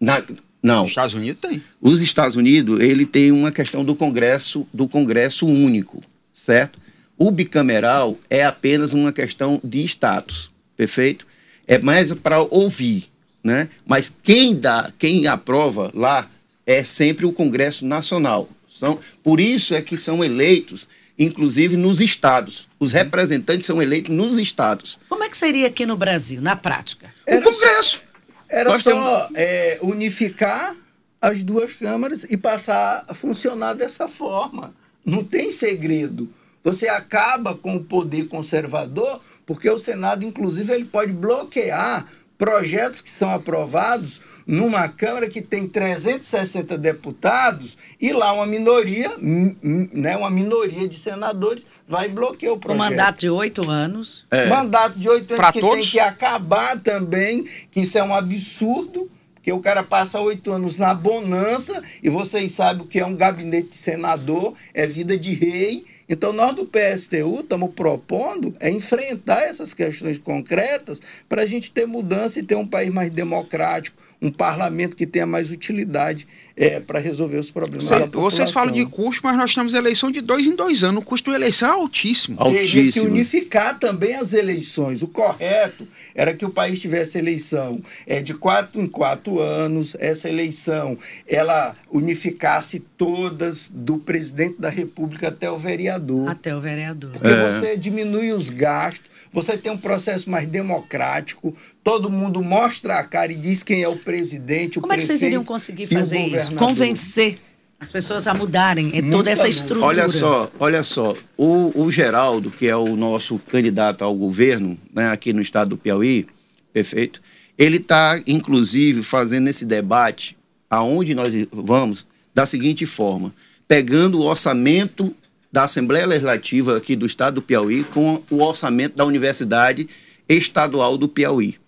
Na, 0.00 0.22
não. 0.62 0.84
Os 0.84 0.90
Estados 0.90 1.14
Unidos 1.14 1.40
tem. 1.40 1.62
Os 1.80 2.02
Estados 2.02 2.36
Unidos, 2.36 2.80
ele 2.80 3.06
tem 3.06 3.32
uma 3.32 3.50
questão 3.50 3.84
do 3.84 3.94
Congresso, 3.94 4.66
do 4.72 4.86
Congresso 4.86 5.46
único, 5.46 6.00
certo? 6.34 6.78
o 7.20 7.30
bicameral 7.30 8.18
é 8.30 8.46
apenas 8.46 8.94
uma 8.94 9.12
questão 9.12 9.60
de 9.62 9.82
status, 9.82 10.50
perfeito? 10.74 11.26
É 11.66 11.78
mais 11.78 12.10
para 12.14 12.40
ouvir, 12.40 13.10
né? 13.42 13.68
Mas 13.86 14.12
quem 14.22 14.54
dá, 14.54 14.92
quem 14.98 15.26
aprova 15.26 15.90
lá 15.94 16.28
é 16.66 16.84
sempre 16.84 17.26
o 17.26 17.32
Congresso 17.32 17.84
Nacional. 17.86 18.48
São, 18.68 18.98
por 19.22 19.40
isso 19.40 19.74
é 19.74 19.82
que 19.82 19.98
são 19.98 20.24
eleitos, 20.24 20.88
inclusive 21.18 21.76
nos 21.76 22.00
estados. 22.00 22.68
Os 22.78 22.92
representantes 22.92 23.66
são 23.66 23.82
eleitos 23.82 24.14
nos 24.14 24.38
estados. 24.38 24.98
Como 25.08 25.24
é 25.24 25.28
que 25.28 25.36
seria 25.36 25.66
aqui 25.66 25.84
no 25.84 25.96
Brasil, 25.96 26.40
na 26.40 26.56
prática? 26.56 27.12
o 27.26 27.42
Congresso. 27.42 28.02
Era 28.48 28.70
Nós 28.70 28.82
só 28.82 28.90
temos... 28.90 29.30
é, 29.36 29.78
unificar 29.82 30.74
as 31.20 31.42
duas 31.42 31.74
câmaras 31.74 32.24
e 32.24 32.36
passar 32.36 33.04
a 33.06 33.14
funcionar 33.14 33.74
dessa 33.74 34.08
forma. 34.08 34.74
Não 35.04 35.22
tem 35.22 35.52
segredo. 35.52 36.28
Você 36.62 36.88
acaba 36.88 37.54
com 37.54 37.76
o 37.76 37.84
poder 37.84 38.28
conservador, 38.28 39.20
porque 39.46 39.68
o 39.70 39.78
Senado, 39.78 40.26
inclusive, 40.26 40.72
ele 40.72 40.84
pode 40.84 41.12
bloquear 41.12 42.06
projetos 42.40 43.02
que 43.02 43.10
são 43.10 43.28
aprovados 43.28 44.18
numa 44.46 44.88
Câmara 44.88 45.28
que 45.28 45.42
tem 45.42 45.68
360 45.68 46.78
deputados 46.78 47.76
e 48.00 48.14
lá 48.14 48.32
uma 48.32 48.46
minoria, 48.46 49.12
né, 49.20 50.16
uma 50.16 50.30
minoria 50.30 50.88
de 50.88 50.98
senadores 50.98 51.66
vai 51.86 52.08
bloquear 52.08 52.54
o 52.54 52.58
projeto. 52.58 52.80
Um 52.80 52.88
mandato 52.88 53.20
de 53.20 53.28
oito 53.28 53.70
anos. 53.70 54.24
É. 54.30 54.46
Mandato 54.48 54.98
de 54.98 55.06
oito 55.06 55.34
anos 55.34 55.36
pra 55.36 55.52
que 55.52 55.60
todos? 55.60 55.76
tem 55.76 55.86
que 55.90 56.00
acabar 56.00 56.80
também, 56.80 57.44
que 57.70 57.80
isso 57.80 57.98
é 57.98 58.02
um 58.02 58.14
absurdo. 58.14 59.10
Porque 59.34 59.52
o 59.52 59.60
cara 59.60 59.82
passa 59.82 60.20
oito 60.20 60.52
anos 60.52 60.76
na 60.76 60.92
bonança 60.92 61.82
e 62.02 62.10
vocês 62.10 62.52
sabem 62.52 62.82
o 62.82 62.86
que 62.86 63.00
é 63.00 63.06
um 63.06 63.16
gabinete 63.16 63.70
de 63.70 63.76
senador, 63.76 64.54
é 64.74 64.86
vida 64.86 65.16
de 65.16 65.32
rei 65.32 65.84
então, 66.12 66.32
nós 66.32 66.56
do 66.56 66.66
PSTU 66.66 67.38
estamos 67.38 67.72
propondo 67.72 68.52
é 68.58 68.68
enfrentar 68.68 69.44
essas 69.44 69.72
questões 69.72 70.18
concretas 70.18 71.00
para 71.28 71.42
a 71.42 71.46
gente 71.46 71.70
ter 71.70 71.86
mudança 71.86 72.40
e 72.40 72.42
ter 72.42 72.56
um 72.56 72.66
país 72.66 72.92
mais 72.92 73.10
democrático, 73.10 73.96
um 74.20 74.30
parlamento 74.30 74.96
que 74.96 75.06
tenha 75.06 75.26
mais 75.26 75.50
utilidade 75.50 76.26
é, 76.56 76.80
para 76.80 76.98
resolver 76.98 77.38
os 77.38 77.50
problemas 77.50 77.86
Cê, 77.86 77.98
da 77.98 78.00
população. 78.06 78.30
Vocês 78.30 78.50
falam 78.52 78.72
de 78.72 78.84
custo, 78.86 79.22
mas 79.24 79.36
nós 79.36 79.54
temos 79.54 79.74
eleição 79.74 80.10
de 80.10 80.20
dois 80.20 80.46
em 80.46 80.54
dois 80.54 80.82
anos. 80.82 81.02
O 81.02 81.04
custo 81.04 81.30
da 81.30 81.36
eleição 81.36 81.68
é 81.68 81.72
altíssimo. 81.72 82.36
altíssimo. 82.38 82.66
Teria 82.66 82.92
que 82.92 83.00
unificar 83.00 83.78
também 83.78 84.14
as 84.16 84.34
eleições. 84.34 85.02
O 85.02 85.08
correto 85.08 85.86
era 86.14 86.34
que 86.34 86.44
o 86.44 86.50
país 86.50 86.80
tivesse 86.80 87.18
eleição 87.18 87.80
é, 88.06 88.20
de 88.20 88.34
quatro 88.34 88.80
em 88.80 88.86
quatro 88.86 89.40
anos. 89.40 89.96
Essa 89.98 90.28
eleição 90.28 90.98
ela 91.26 91.74
unificasse 91.90 92.80
todas 92.80 93.70
do 93.72 93.98
presidente 93.98 94.60
da 94.60 94.68
República 94.68 95.28
até 95.28 95.50
o 95.50 95.56
vereador 95.56 95.80
vereador. 95.90 96.28
Até 96.28 96.54
o 96.54 96.60
vereador. 96.60 97.10
Porque 97.12 97.28
é. 97.28 97.48
você 97.48 97.76
diminui 97.76 98.32
os 98.32 98.48
gastos, 98.48 99.10
você 99.32 99.56
tem 99.56 99.70
um 99.70 99.78
processo 99.78 100.28
mais 100.28 100.48
democrático, 100.48 101.54
todo 101.82 102.10
mundo 102.10 102.42
mostra 102.42 102.96
a 102.96 103.04
cara 103.04 103.32
e 103.32 103.36
diz 103.36 103.62
quem 103.62 103.82
é 103.82 103.88
o 103.88 103.96
presidente, 104.10 104.80
Como 104.80 104.92
o 104.92 104.94
é 104.94 104.98
que 104.98 105.04
vocês 105.04 105.22
iriam 105.22 105.44
conseguir 105.44 105.86
fazer 105.86 106.18
isso? 106.18 106.54
Convencer 106.54 107.38
as 107.78 107.90
pessoas 107.90 108.26
a 108.26 108.34
mudarem 108.34 108.90
é 108.94 109.02
toda 109.10 109.30
essa 109.30 109.48
estrutura. 109.48 109.86
Olha 109.86 110.08
só, 110.08 110.50
olha 110.58 110.82
só, 110.84 111.16
o, 111.36 111.72
o 111.82 111.90
Geraldo, 111.90 112.50
que 112.50 112.66
é 112.66 112.76
o 112.76 112.94
nosso 112.94 113.38
candidato 113.38 114.02
ao 114.02 114.14
governo, 114.14 114.78
né, 114.92 115.10
aqui 115.10 115.32
no 115.32 115.40
estado 115.40 115.70
do 115.70 115.76
Piauí, 115.78 116.26
perfeito, 116.72 117.22
ele 117.56 117.78
está, 117.78 118.20
inclusive, 118.26 119.02
fazendo 119.02 119.48
esse 119.48 119.64
debate, 119.64 120.36
aonde 120.68 121.14
nós 121.14 121.32
vamos, 121.50 122.06
da 122.34 122.46
seguinte 122.46 122.84
forma, 122.84 123.34
pegando 123.66 124.18
o 124.18 124.24
orçamento 124.24 125.14
da 125.52 125.64
Assembleia 125.64 126.06
Legislativa 126.06 126.76
aqui 126.76 126.94
do 126.94 127.06
Estado 127.06 127.36
do 127.36 127.42
Piauí 127.42 127.84
com 127.84 128.22
o 128.30 128.42
orçamento 128.42 128.96
da 128.96 129.04
Universidade 129.04 129.88
Estadual 130.28 130.96
do 130.96 131.08
Piauí. 131.08 131.59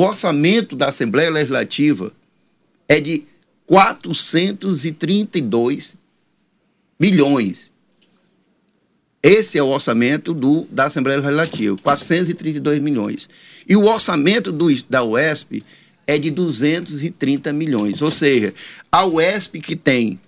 O 0.00 0.02
orçamento 0.02 0.74
da 0.74 0.88
Assembleia 0.88 1.28
Legislativa 1.28 2.10
é 2.88 2.98
de 2.98 3.24
432 3.66 5.94
milhões. 6.98 7.70
Esse 9.22 9.58
é 9.58 9.62
o 9.62 9.66
orçamento 9.66 10.32
do, 10.32 10.66
da 10.70 10.86
Assembleia 10.86 11.20
Legislativa, 11.20 11.76
432 11.82 12.80
milhões. 12.80 13.28
E 13.68 13.76
o 13.76 13.84
orçamento 13.84 14.50
do, 14.50 14.68
da 14.88 15.04
UESP 15.04 15.62
é 16.06 16.16
de 16.16 16.30
230 16.30 17.52
milhões. 17.52 18.00
Ou 18.00 18.10
seja, 18.10 18.54
a 18.90 19.04
UESP 19.04 19.60
que 19.60 19.76
tem 19.76 20.18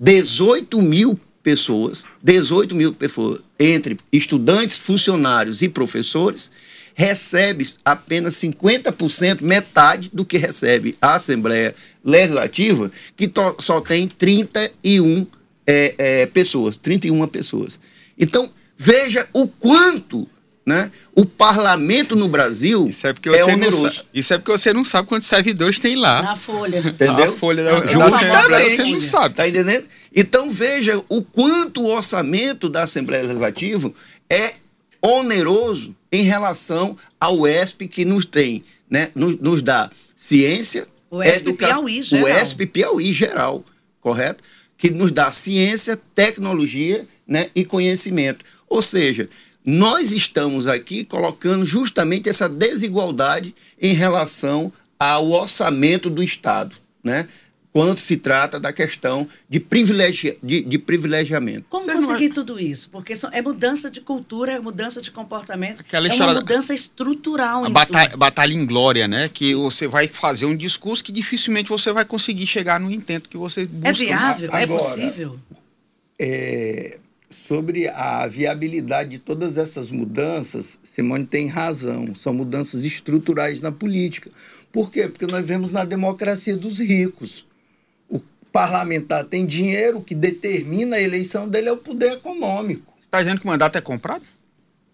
18 0.00 0.82
mil 0.82 1.16
pessoas, 1.44 2.06
18 2.20 2.74
mil 2.74 2.92
pessoas, 2.92 3.40
entre 3.56 3.96
estudantes, 4.12 4.78
funcionários 4.78 5.62
e 5.62 5.68
professores, 5.68 6.50
recebe 6.94 7.66
apenas 7.84 8.34
50%, 8.34 9.42
metade 9.42 10.10
do 10.12 10.24
que 10.24 10.36
recebe 10.36 10.96
a 11.00 11.14
Assembleia 11.14 11.74
Legislativa, 12.04 12.90
que 13.16 13.30
só 13.58 13.80
tem 13.80 14.08
31 14.08 15.26
é, 15.66 15.94
é, 15.96 16.26
pessoas, 16.26 16.76
31 16.76 17.26
pessoas. 17.28 17.78
Então, 18.18 18.50
veja 18.76 19.28
o 19.32 19.46
quanto 19.48 20.28
né? 20.64 20.92
O 21.14 21.26
parlamento 21.26 22.14
no 22.14 22.28
Brasil 22.28 22.88
isso 22.88 23.06
é, 23.06 23.12
porque 23.12 23.28
é 23.28 23.44
oneroso. 23.44 24.04
isso 24.14 24.32
é 24.32 24.38
porque 24.38 24.52
você 24.52 24.72
não 24.72 24.84
sabe 24.84 25.08
quantos 25.08 25.26
servidores 25.26 25.80
tem 25.80 25.96
lá. 25.96 26.22
Na 26.22 26.36
folha. 26.36 26.78
Entendeu? 26.78 27.30
A 27.30 27.32
folha 27.32 27.64
da, 27.64 27.80
da 27.80 28.04
Assembleia 28.06 28.70
você 28.70 28.84
não 28.84 29.00
sabe. 29.00 29.34
Tá 29.34 29.48
entendendo? 29.48 29.84
Então 30.14 30.50
veja 30.50 31.02
o 31.08 31.22
quanto 31.22 31.82
o 31.82 31.88
orçamento 31.88 32.68
da 32.68 32.84
Assembleia 32.84 33.24
Legislativa 33.24 33.92
é 34.30 34.54
oneroso 35.00 35.96
em 36.12 36.22
relação 36.22 36.96
ao 37.18 37.46
ESP 37.46 37.88
que 37.88 38.04
nos 38.04 38.26
tem, 38.26 38.62
né? 38.88 39.10
Nos, 39.14 39.36
nos 39.38 39.62
dá 39.62 39.90
ciência, 40.14 40.86
o 41.10 41.22
ESP 41.22 41.48
educação, 41.48 41.76
Piauí 41.76 42.02
geral. 42.02 42.24
O 42.24 42.28
ESP 42.28 42.66
Piauí 42.66 43.12
geral, 43.14 43.64
correto? 44.00 44.44
Que 44.76 44.90
nos 44.90 45.10
dá 45.10 45.32
ciência, 45.32 45.98
tecnologia, 46.14 47.08
né? 47.26 47.48
E 47.54 47.64
conhecimento. 47.64 48.44
Ou 48.68 48.82
seja, 48.82 49.28
nós 49.64 50.12
estamos 50.12 50.66
aqui 50.66 51.04
colocando 51.04 51.64
justamente 51.64 52.28
essa 52.28 52.48
desigualdade 52.48 53.54
em 53.80 53.94
relação 53.94 54.72
ao 54.98 55.30
orçamento 55.30 56.10
do 56.10 56.22
Estado, 56.22 56.76
né? 57.02 57.26
Quando 57.72 57.98
se 57.98 58.18
trata 58.18 58.60
da 58.60 58.72
questão 58.72 59.26
de, 59.48 59.58
privilegi 59.58 60.36
de, 60.42 60.62
de 60.62 60.78
privilegiamento. 60.78 61.64
Como 61.70 61.86
Você 61.86 61.94
conseguir 61.94 62.28
não... 62.28 62.34
tudo 62.34 62.60
isso? 62.60 62.90
Porque 62.90 63.14
é 63.32 63.40
mudança 63.42 63.90
de 63.90 64.02
cultura, 64.02 64.52
é 64.52 64.60
mudança 64.60 65.00
de 65.00 65.10
comportamento, 65.10 65.80
Aquela 65.80 66.06
é 66.06 66.14
uma 66.14 66.34
mudança 66.34 66.74
estrutural. 66.74 67.64
A 67.64 67.70
batalha, 67.70 68.16
batalha, 68.16 68.52
em 68.52 68.66
glória, 68.66 69.08
né? 69.08 69.28
Que 69.32 69.54
você 69.54 69.88
vai 69.88 70.06
fazer 70.06 70.44
um 70.44 70.54
discurso 70.54 71.02
que 71.02 71.10
dificilmente 71.10 71.70
você 71.70 71.90
vai 71.92 72.04
conseguir 72.04 72.46
chegar 72.46 72.78
no 72.78 72.90
intento 72.90 73.28
que 73.28 73.38
você 73.38 73.64
busca. 73.64 73.88
É 73.88 73.92
viável? 73.92 74.50
É 74.52 74.62
Agora, 74.62 74.64
é 74.64 74.66
possível? 74.66 75.38
É, 76.18 76.98
sobre 77.30 77.88
a 77.88 78.26
viabilidade 78.26 79.10
de 79.10 79.18
todas 79.18 79.56
essas 79.56 79.90
mudanças, 79.90 80.78
Simone 80.84 81.24
tem 81.24 81.48
razão. 81.48 82.14
São 82.14 82.34
mudanças 82.34 82.84
estruturais 82.84 83.62
na 83.62 83.72
política. 83.72 84.30
Por 84.70 84.90
quê? 84.90 85.08
Porque 85.08 85.26
nós 85.26 85.44
vemos 85.44 85.72
na 85.72 85.84
democracia 85.84 86.54
dos 86.54 86.78
ricos 86.78 87.46
parlamentar 88.52 89.24
tem 89.24 89.46
dinheiro, 89.46 89.98
o 89.98 90.02
que 90.02 90.14
determina 90.14 90.96
a 90.96 91.00
eleição 91.00 91.48
dele 91.48 91.68
é 91.68 91.72
o 91.72 91.78
poder 91.78 92.12
econômico. 92.12 92.92
Está 93.04 93.22
dizendo 93.22 93.40
que 93.40 93.46
o 93.46 93.48
mandato 93.48 93.76
é 93.76 93.80
comprado? 93.80 94.24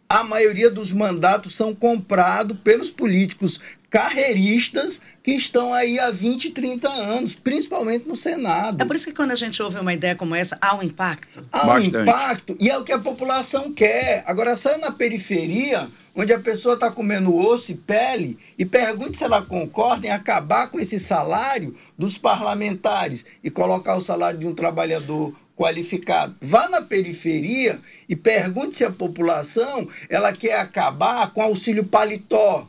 A 0.09 0.25
maioria 0.25 0.71
dos 0.71 0.91
mandatos 0.91 1.55
são 1.55 1.75
comprados 1.75 2.57
pelos 2.65 2.89
políticos 2.89 3.61
carreiristas 3.91 5.01
que 5.23 5.33
estão 5.33 5.73
aí 5.73 5.99
há 5.99 6.11
20, 6.11 6.51
30 6.51 6.89
anos, 6.89 7.35
principalmente 7.35 8.07
no 8.07 8.17
Senado. 8.17 8.83
É 8.83 8.85
por 8.85 8.95
isso 8.95 9.07
que 9.07 9.15
quando 9.15 9.31
a 9.31 9.37
gente 9.37 9.63
ouve 9.63 9.79
uma 9.79 9.95
ideia 9.95 10.15
como 10.15 10.35
essa, 10.35 10.59
há 10.61 10.77
um 10.77 10.83
impacto? 10.83 11.45
Há 11.51 11.67
Bastante. 11.67 11.97
um 11.97 12.03
impacto 12.03 12.57
e 12.61 12.69
é 12.69 12.77
o 12.77 12.85
que 12.85 12.93
a 12.93 12.99
população 12.99 13.73
quer. 13.73 14.23
Agora, 14.27 14.57
sai 14.57 14.77
na 14.79 14.93
periferia, 14.93 15.89
onde 16.15 16.33
a 16.33 16.39
pessoa 16.39 16.75
está 16.75 16.91
comendo 16.91 17.35
osso 17.35 17.73
e 17.73 17.75
pele, 17.75 18.39
e 18.59 18.65
pergunte 18.65 19.17
se 19.17 19.25
ela 19.25 19.41
concorda 19.41 20.07
em 20.07 20.11
acabar 20.11 20.67
com 20.67 20.79
esse 20.79 21.01
salário 21.01 21.75
dos 21.97 22.19
parlamentares 22.19 23.25
e 23.43 23.51
colocar 23.51 23.97
o 23.97 24.01
salário 24.01 24.39
de 24.39 24.47
um 24.47 24.55
trabalhador 24.55 25.33
qualificado. 25.57 26.37
Vá 26.41 26.69
na 26.69 26.83
periferia 26.83 27.81
e 28.09 28.15
pergunte 28.15 28.77
se 28.77 28.85
a 28.85 28.91
população 28.91 29.89
ela 30.09 30.33
quer 30.33 30.61
acabar 30.61 31.31
com 31.31 31.43
auxílio 31.43 31.85
paletó, 31.85 32.69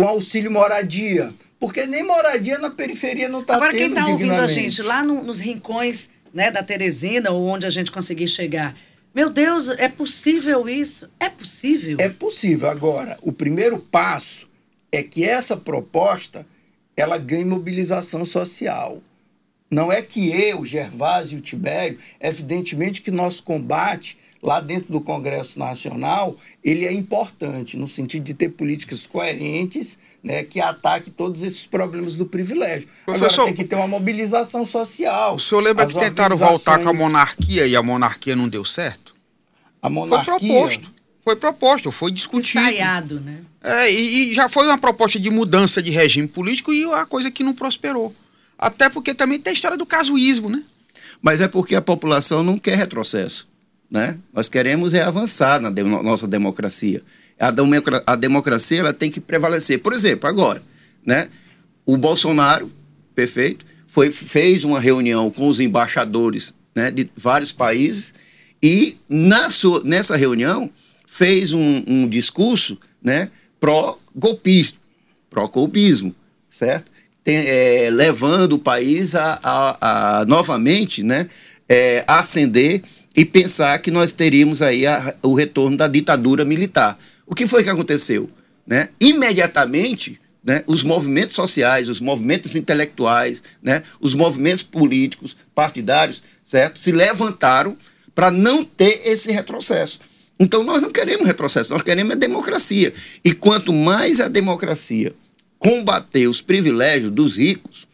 com 0.00 0.08
auxílio 0.08 0.50
moradia. 0.50 1.30
Porque 1.58 1.84
nem 1.84 2.02
moradia 2.02 2.58
na 2.58 2.70
periferia 2.70 3.28
não 3.28 3.42
está 3.42 3.52
tendo 3.52 3.64
Agora, 3.64 3.76
quem 3.76 3.88
está 3.88 4.06
ouvindo 4.06 4.32
a 4.32 4.46
gente 4.46 4.80
lá 4.80 5.04
no, 5.04 5.22
nos 5.22 5.40
rincões 5.40 6.08
né, 6.32 6.50
da 6.50 6.62
Teresina, 6.62 7.30
ou 7.30 7.46
onde 7.46 7.66
a 7.66 7.70
gente 7.70 7.90
conseguir 7.90 8.26
chegar, 8.26 8.74
meu 9.14 9.28
Deus, 9.28 9.68
é 9.68 9.88
possível 9.88 10.66
isso? 10.66 11.06
É 11.20 11.28
possível? 11.28 11.98
É 12.00 12.08
possível. 12.08 12.70
Agora, 12.70 13.18
o 13.20 13.30
primeiro 13.30 13.78
passo 13.78 14.48
é 14.90 15.02
que 15.02 15.22
essa 15.22 15.54
proposta 15.54 16.46
ela 16.96 17.18
ganhe 17.18 17.44
mobilização 17.44 18.24
social. 18.24 19.02
Não 19.70 19.92
é 19.92 20.00
que 20.00 20.30
eu, 20.30 20.64
Gervásio 20.64 21.36
e 21.36 21.40
o 21.40 21.42
Tibério, 21.42 21.98
evidentemente 22.18 23.02
que 23.02 23.10
nosso 23.10 23.42
combate 23.42 24.16
lá 24.42 24.60
dentro 24.60 24.92
do 24.92 25.00
Congresso 25.00 25.58
Nacional, 25.58 26.36
ele 26.64 26.86
é 26.86 26.92
importante 26.92 27.76
no 27.76 27.86
sentido 27.86 28.24
de 28.24 28.34
ter 28.34 28.48
políticas 28.50 29.06
coerentes, 29.06 29.98
né, 30.22 30.42
que 30.42 30.60
ataque 30.60 31.10
todos 31.10 31.42
esses 31.42 31.66
problemas 31.66 32.16
do 32.16 32.26
privilégio. 32.26 32.88
Professor, 33.04 33.42
Agora 33.42 33.44
tem 33.46 33.54
que 33.54 33.64
ter 33.64 33.76
uma 33.76 33.86
mobilização 33.86 34.64
social. 34.64 35.36
O 35.36 35.40
senhor 35.40 35.60
lembra 35.60 35.86
que 35.86 35.98
tentaram 35.98 36.36
voltar 36.36 36.78
com 36.82 36.88
a 36.88 36.92
monarquia 36.92 37.66
e 37.66 37.76
a 37.76 37.82
monarquia 37.82 38.34
não 38.34 38.48
deu 38.48 38.64
certo? 38.64 39.14
A 39.82 39.90
monarquia... 39.90 40.24
Foi 40.24 40.40
proposto. 40.40 41.00
Foi 41.22 41.36
proposto, 41.36 41.92
foi 41.92 42.10
discutido. 42.10 42.60
Ensaiado, 42.60 43.20
né? 43.20 43.42
É, 43.62 43.92
e, 43.92 44.32
e 44.32 44.34
já 44.34 44.48
foi 44.48 44.66
uma 44.66 44.78
proposta 44.78 45.18
de 45.18 45.30
mudança 45.30 45.82
de 45.82 45.90
regime 45.90 46.26
político 46.26 46.72
e 46.72 46.82
a 46.92 47.04
coisa 47.04 47.30
que 47.30 47.44
não 47.44 47.52
prosperou. 47.52 48.14
Até 48.58 48.88
porque 48.88 49.12
também 49.14 49.38
tem 49.38 49.50
a 49.50 49.54
história 49.54 49.76
do 49.76 49.84
casuísmo, 49.84 50.48
né? 50.48 50.62
Mas 51.20 51.40
é 51.40 51.48
porque 51.48 51.74
a 51.74 51.82
população 51.82 52.42
não 52.42 52.58
quer 52.58 52.76
retrocesso. 52.76 53.49
Né? 53.90 54.18
Nós 54.32 54.48
queremos 54.48 54.94
é 54.94 55.02
avançar 55.02 55.60
na 55.60 55.70
de 55.70 55.82
nossa 55.82 56.26
democracia. 56.26 57.02
A, 57.38 57.52
a 58.06 58.16
democracia 58.16 58.78
ela 58.78 58.92
tem 58.92 59.10
que 59.10 59.20
prevalecer. 59.20 59.80
Por 59.80 59.92
exemplo, 59.92 60.28
agora, 60.28 60.62
né? 61.04 61.28
o 61.84 61.96
Bolsonaro, 61.96 62.70
perfeito, 63.14 63.66
foi, 63.86 64.12
fez 64.12 64.62
uma 64.62 64.78
reunião 64.78 65.30
com 65.30 65.48
os 65.48 65.58
embaixadores 65.58 66.54
né, 66.74 66.90
de 66.90 67.10
vários 67.16 67.50
países 67.50 68.14
e 68.62 68.96
na 69.08 69.50
sua, 69.50 69.82
nessa 69.84 70.16
reunião 70.16 70.70
fez 71.06 71.52
um, 71.52 71.82
um 71.86 72.08
discurso 72.08 72.78
né, 73.02 73.30
pró-golpista, 73.58 74.78
pró-golpismo, 75.28 76.14
certo? 76.48 76.90
Tem, 77.24 77.36
é, 77.36 77.90
levando 77.90 78.52
o 78.54 78.58
país 78.58 79.14
a, 79.14 79.38
a, 79.42 80.20
a 80.20 80.24
novamente 80.24 81.02
né, 81.02 81.28
é, 81.70 82.02
ascender 82.04 82.82
e 83.16 83.24
pensar 83.24 83.78
que 83.78 83.92
nós 83.92 84.10
teríamos 84.10 84.60
aí 84.60 84.84
a, 84.88 85.14
o 85.22 85.34
retorno 85.34 85.76
da 85.76 85.86
ditadura 85.86 86.44
militar. 86.44 86.98
O 87.24 87.32
que 87.32 87.46
foi 87.46 87.62
que 87.62 87.70
aconteceu? 87.70 88.28
Né? 88.66 88.88
Imediatamente, 89.00 90.20
né, 90.44 90.64
os 90.66 90.82
movimentos 90.82 91.36
sociais, 91.36 91.88
os 91.88 92.00
movimentos 92.00 92.56
intelectuais, 92.56 93.40
né, 93.62 93.84
os 94.00 94.16
movimentos 94.16 94.64
políticos, 94.64 95.36
partidários, 95.54 96.22
certo, 96.42 96.80
se 96.80 96.90
levantaram 96.90 97.76
para 98.16 98.32
não 98.32 98.64
ter 98.64 99.02
esse 99.04 99.30
retrocesso. 99.30 100.00
Então 100.40 100.64
nós 100.64 100.82
não 100.82 100.90
queremos 100.90 101.26
retrocesso, 101.26 101.72
nós 101.72 101.82
queremos 101.82 102.12
a 102.12 102.16
democracia. 102.16 102.92
E 103.24 103.32
quanto 103.32 103.72
mais 103.72 104.18
a 104.18 104.26
democracia 104.26 105.12
combater 105.58 106.26
os 106.26 106.40
privilégios 106.40 107.12
dos 107.12 107.36
ricos, 107.36 107.86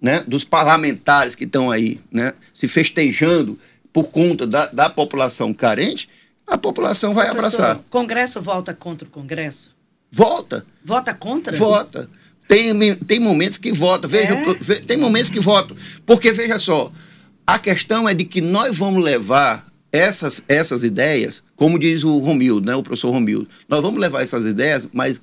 né, 0.00 0.24
dos 0.26 0.44
parlamentares 0.44 1.34
que 1.34 1.44
estão 1.44 1.70
aí, 1.70 2.00
né, 2.10 2.32
se 2.54 2.66
festejando 2.66 3.58
por 3.92 4.04
conta 4.04 4.46
da, 4.46 4.66
da 4.66 4.88
população 4.88 5.52
carente, 5.52 6.08
a 6.46 6.56
população 6.56 7.14
vai 7.14 7.30
Professor, 7.30 7.62
abraçar. 7.62 7.76
O 7.76 7.90
Congresso 7.90 8.40
volta 8.40 8.74
contra 8.74 9.06
o 9.06 9.10
Congresso? 9.10 9.74
Volta. 10.10 10.64
Vota 10.84 11.14
contra? 11.14 11.56
Vota. 11.56 12.08
Tem, 12.48 12.94
tem 12.96 13.20
momentos 13.20 13.58
que 13.58 13.70
vota. 13.70 14.08
Veja, 14.08 14.34
é? 14.34 14.74
tem 14.80 14.96
momentos 14.96 15.30
que 15.30 15.38
votam. 15.38 15.76
Porque, 16.04 16.32
veja 16.32 16.58
só, 16.58 16.90
a 17.46 17.58
questão 17.58 18.08
é 18.08 18.14
de 18.14 18.24
que 18.24 18.40
nós 18.40 18.76
vamos 18.76 19.04
levar 19.04 19.70
essas, 19.92 20.42
essas 20.48 20.82
ideias, 20.82 21.42
como 21.54 21.78
diz 21.78 22.02
o 22.02 22.18
Romildo, 22.18 22.66
né, 22.66 22.74
o 22.74 22.82
professor 22.82 23.10
Romildo, 23.10 23.48
nós 23.68 23.80
vamos 23.80 24.00
levar 24.00 24.22
essas 24.22 24.44
ideias, 24.44 24.88
mas 24.92 25.20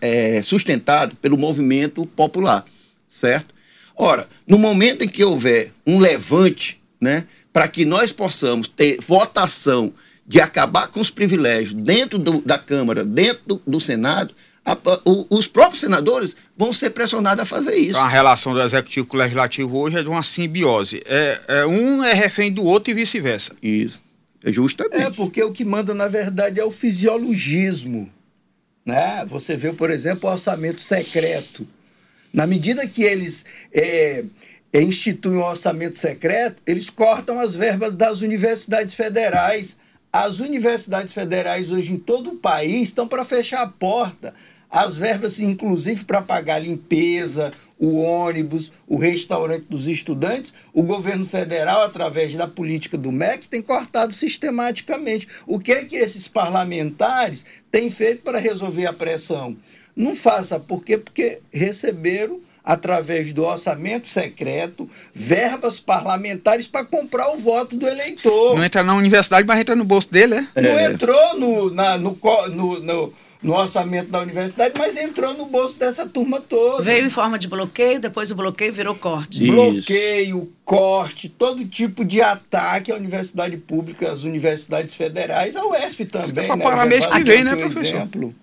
é, 0.00 0.42
sustentado 0.42 1.16
pelo 1.16 1.38
movimento 1.38 2.04
popular, 2.06 2.64
certo? 3.08 3.54
Ora, 3.96 4.28
no 4.46 4.58
momento 4.58 5.02
em 5.02 5.08
que 5.08 5.24
houver 5.24 5.72
um 5.86 5.98
levante, 5.98 6.80
né, 7.00 7.26
para 7.52 7.66
que 7.66 7.84
nós 7.84 8.12
possamos 8.12 8.68
ter 8.68 8.98
votação 9.00 9.92
de 10.26 10.40
acabar 10.40 10.88
com 10.88 11.00
os 11.00 11.10
privilégios 11.10 11.72
dentro 11.72 12.18
do, 12.18 12.40
da 12.40 12.58
Câmara, 12.58 13.04
dentro 13.04 13.42
do, 13.46 13.62
do 13.66 13.80
Senado, 13.80 14.34
a, 14.64 14.76
o, 15.04 15.26
os 15.30 15.46
próprios 15.46 15.80
senadores 15.80 16.36
vão 16.56 16.72
ser 16.72 16.90
pressionados 16.90 17.42
a 17.42 17.46
fazer 17.46 17.76
isso. 17.76 17.98
A 17.98 18.08
relação 18.08 18.52
do 18.52 18.60
executivo 18.60 19.06
com 19.06 19.16
o 19.16 19.20
legislativo 19.20 19.78
hoje 19.78 19.98
é 19.98 20.02
de 20.02 20.08
uma 20.08 20.24
simbiose. 20.24 21.00
É, 21.06 21.40
é 21.48 21.66
um 21.66 22.02
é 22.02 22.12
refém 22.12 22.52
do 22.52 22.64
outro 22.64 22.90
e 22.90 22.94
vice-versa. 22.94 23.52
Isso. 23.62 24.00
É 24.44 24.52
justamente. 24.52 25.02
É, 25.02 25.10
porque 25.10 25.42
o 25.42 25.52
que 25.52 25.64
manda, 25.64 25.94
na 25.94 26.08
verdade, 26.08 26.58
é 26.58 26.64
o 26.64 26.72
fisiologismo. 26.72 28.10
Né? 28.84 29.24
Você 29.28 29.56
vê, 29.56 29.72
por 29.72 29.90
exemplo, 29.90 30.28
o 30.28 30.32
orçamento 30.32 30.80
secreto. 30.80 31.66
Na 32.36 32.46
medida 32.46 32.86
que 32.86 33.02
eles 33.02 33.46
é, 33.72 34.22
é, 34.70 34.82
instituem 34.82 35.38
um 35.38 35.42
orçamento 35.42 35.96
secreto, 35.96 36.62
eles 36.66 36.90
cortam 36.90 37.40
as 37.40 37.54
verbas 37.54 37.96
das 37.96 38.20
universidades 38.20 38.92
federais. 38.92 39.74
As 40.12 40.38
universidades 40.38 41.14
federais 41.14 41.72
hoje 41.72 41.94
em 41.94 41.96
todo 41.96 42.32
o 42.32 42.36
país 42.36 42.82
estão 42.82 43.08
para 43.08 43.24
fechar 43.24 43.62
a 43.62 43.66
porta. 43.66 44.34
As 44.70 44.98
verbas, 44.98 45.40
inclusive, 45.40 46.04
para 46.04 46.20
pagar 46.20 46.56
a 46.56 46.58
limpeza, 46.58 47.54
o 47.78 47.96
ônibus, 48.00 48.70
o 48.86 48.98
restaurante 48.98 49.64
dos 49.70 49.86
estudantes, 49.86 50.52
o 50.74 50.82
governo 50.82 51.24
federal, 51.24 51.84
através 51.84 52.36
da 52.36 52.46
política 52.46 52.98
do 52.98 53.10
MEC, 53.10 53.48
tem 53.48 53.62
cortado 53.62 54.12
sistematicamente. 54.12 55.26
O 55.46 55.58
que 55.58 55.72
é 55.72 55.86
que 55.86 55.96
esses 55.96 56.28
parlamentares 56.28 57.46
têm 57.70 57.90
feito 57.90 58.20
para 58.20 58.38
resolver 58.38 58.84
a 58.84 58.92
pressão? 58.92 59.56
Não 59.96 60.14
faça, 60.14 60.60
por 60.60 60.84
quê? 60.84 60.98
Porque 60.98 61.40
receberam 61.50 62.38
através 62.66 63.32
do 63.32 63.44
orçamento 63.44 64.08
secreto, 64.08 64.88
verbas 65.14 65.78
parlamentares 65.78 66.66
para 66.66 66.84
comprar 66.84 67.30
o 67.32 67.38
voto 67.38 67.76
do 67.76 67.86
eleitor. 67.86 68.56
Não 68.56 68.64
entra 68.64 68.82
na 68.82 68.94
universidade, 68.96 69.46
mas 69.46 69.60
entra 69.60 69.76
no 69.76 69.84
bolso 69.84 70.10
dele, 70.10 70.34
né? 70.34 70.48
Não 70.56 70.78
é. 70.78 70.86
entrou 70.86 71.38
no, 71.38 71.70
na, 71.70 71.96
no, 71.96 72.18
no, 72.50 72.80
no, 72.80 73.12
no, 73.40 73.54
orçamento 73.54 74.10
da 74.10 74.20
universidade, 74.20 74.74
mas 74.76 74.96
entrou 74.96 75.32
no 75.34 75.46
bolso 75.46 75.78
dessa 75.78 76.04
turma 76.06 76.40
toda. 76.40 76.82
Veio 76.82 77.06
em 77.06 77.10
forma 77.10 77.38
de 77.38 77.46
bloqueio, 77.46 78.00
depois 78.00 78.32
o 78.32 78.34
bloqueio 78.34 78.72
virou 78.72 78.96
corte. 78.96 79.44
Isso. 79.44 79.52
Bloqueio, 79.52 80.52
corte, 80.64 81.28
todo 81.28 81.64
tipo 81.64 82.04
de 82.04 82.20
ataque 82.20 82.90
à 82.90 82.96
universidade 82.96 83.56
pública, 83.56 84.10
às 84.10 84.24
universidades 84.24 84.92
federais, 84.92 85.54
à 85.54 85.64
UESP 85.64 86.04
também. 86.06 86.48
Para 86.48 86.56
né? 86.56 86.64
parar 86.64 86.84
mês 86.84 87.06
que 87.06 87.22
vem, 87.22 87.44
né, 87.44 87.54
professor? 87.54 87.84
Exemplo. 87.84 88.34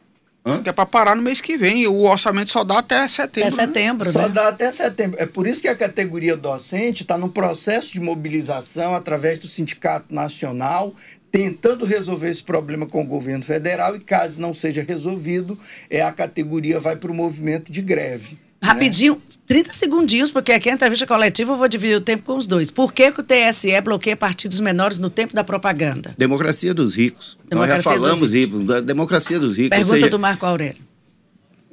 Hã? 0.45 0.61
Que 0.61 0.69
é 0.69 0.73
para 0.73 0.85
parar 0.85 1.15
no 1.15 1.21
mês 1.21 1.39
que 1.39 1.57
vem. 1.57 1.87
O 1.87 2.01
orçamento 2.01 2.51
só 2.51 2.63
dá 2.63 2.79
até 2.79 3.07
setembro. 3.07 3.53
Até 3.53 3.65
setembro, 3.65 4.05
né? 4.05 4.11
Só 4.11 4.21
né? 4.23 4.29
dá 4.29 4.47
até 4.49 4.71
setembro. 4.71 5.17
É 5.19 5.25
por 5.25 5.47
isso 5.47 5.61
que 5.61 5.69
a 5.69 5.75
categoria 5.75 6.35
docente 6.35 7.03
está 7.03 7.17
no 7.17 7.29
processo 7.29 7.93
de 7.93 8.01
mobilização 8.01 8.93
através 8.93 9.39
do 9.39 9.47
Sindicato 9.47 10.13
Nacional, 10.13 10.93
tentando 11.31 11.85
resolver 11.85 12.29
esse 12.29 12.43
problema 12.43 12.85
com 12.85 13.01
o 13.01 13.05
governo 13.05 13.43
federal 13.43 13.95
e 13.95 13.99
caso 13.99 14.41
não 14.41 14.53
seja 14.53 14.83
resolvido, 14.83 15.57
é 15.89 16.01
a 16.01 16.11
categoria 16.11 16.79
vai 16.79 16.95
para 16.95 17.11
o 17.11 17.15
movimento 17.15 17.71
de 17.71 17.81
greve. 17.81 18.37
Rapidinho, 18.63 19.21
30 19.45 19.73
segundinhos, 19.73 20.31
porque 20.31 20.51
aqui 20.51 20.69
é 20.69 20.73
entrevista 20.73 21.05
coletiva, 21.05 21.51
eu 21.51 21.57
vou 21.57 21.67
dividir 21.67 21.97
o 21.97 22.01
tempo 22.01 22.23
com 22.23 22.37
os 22.37 22.47
dois. 22.47 22.71
Por 22.71 22.93
que, 22.93 23.11
que 23.11 23.19
o 23.19 23.23
TSE 23.23 23.79
bloqueia 23.81 24.15
partidos 24.15 24.59
menores 24.59 24.97
no 24.99 25.09
tempo 25.09 25.35
da 25.35 25.43
propaganda? 25.43 26.15
Democracia 26.17 26.73
dos 26.73 26.95
ricos. 26.95 27.37
Democracia 27.49 27.75
Nós 27.75 27.83
já 27.83 27.91
falamos 27.91 28.33
isso, 28.33 28.59
da 28.59 28.79
democracia 28.79 29.37
dos 29.39 29.57
ricos. 29.57 29.77
Pergunta 29.77 29.95
seja... 29.95 30.09
do 30.09 30.17
Marco 30.17 30.45
Aurélio. 30.45 30.93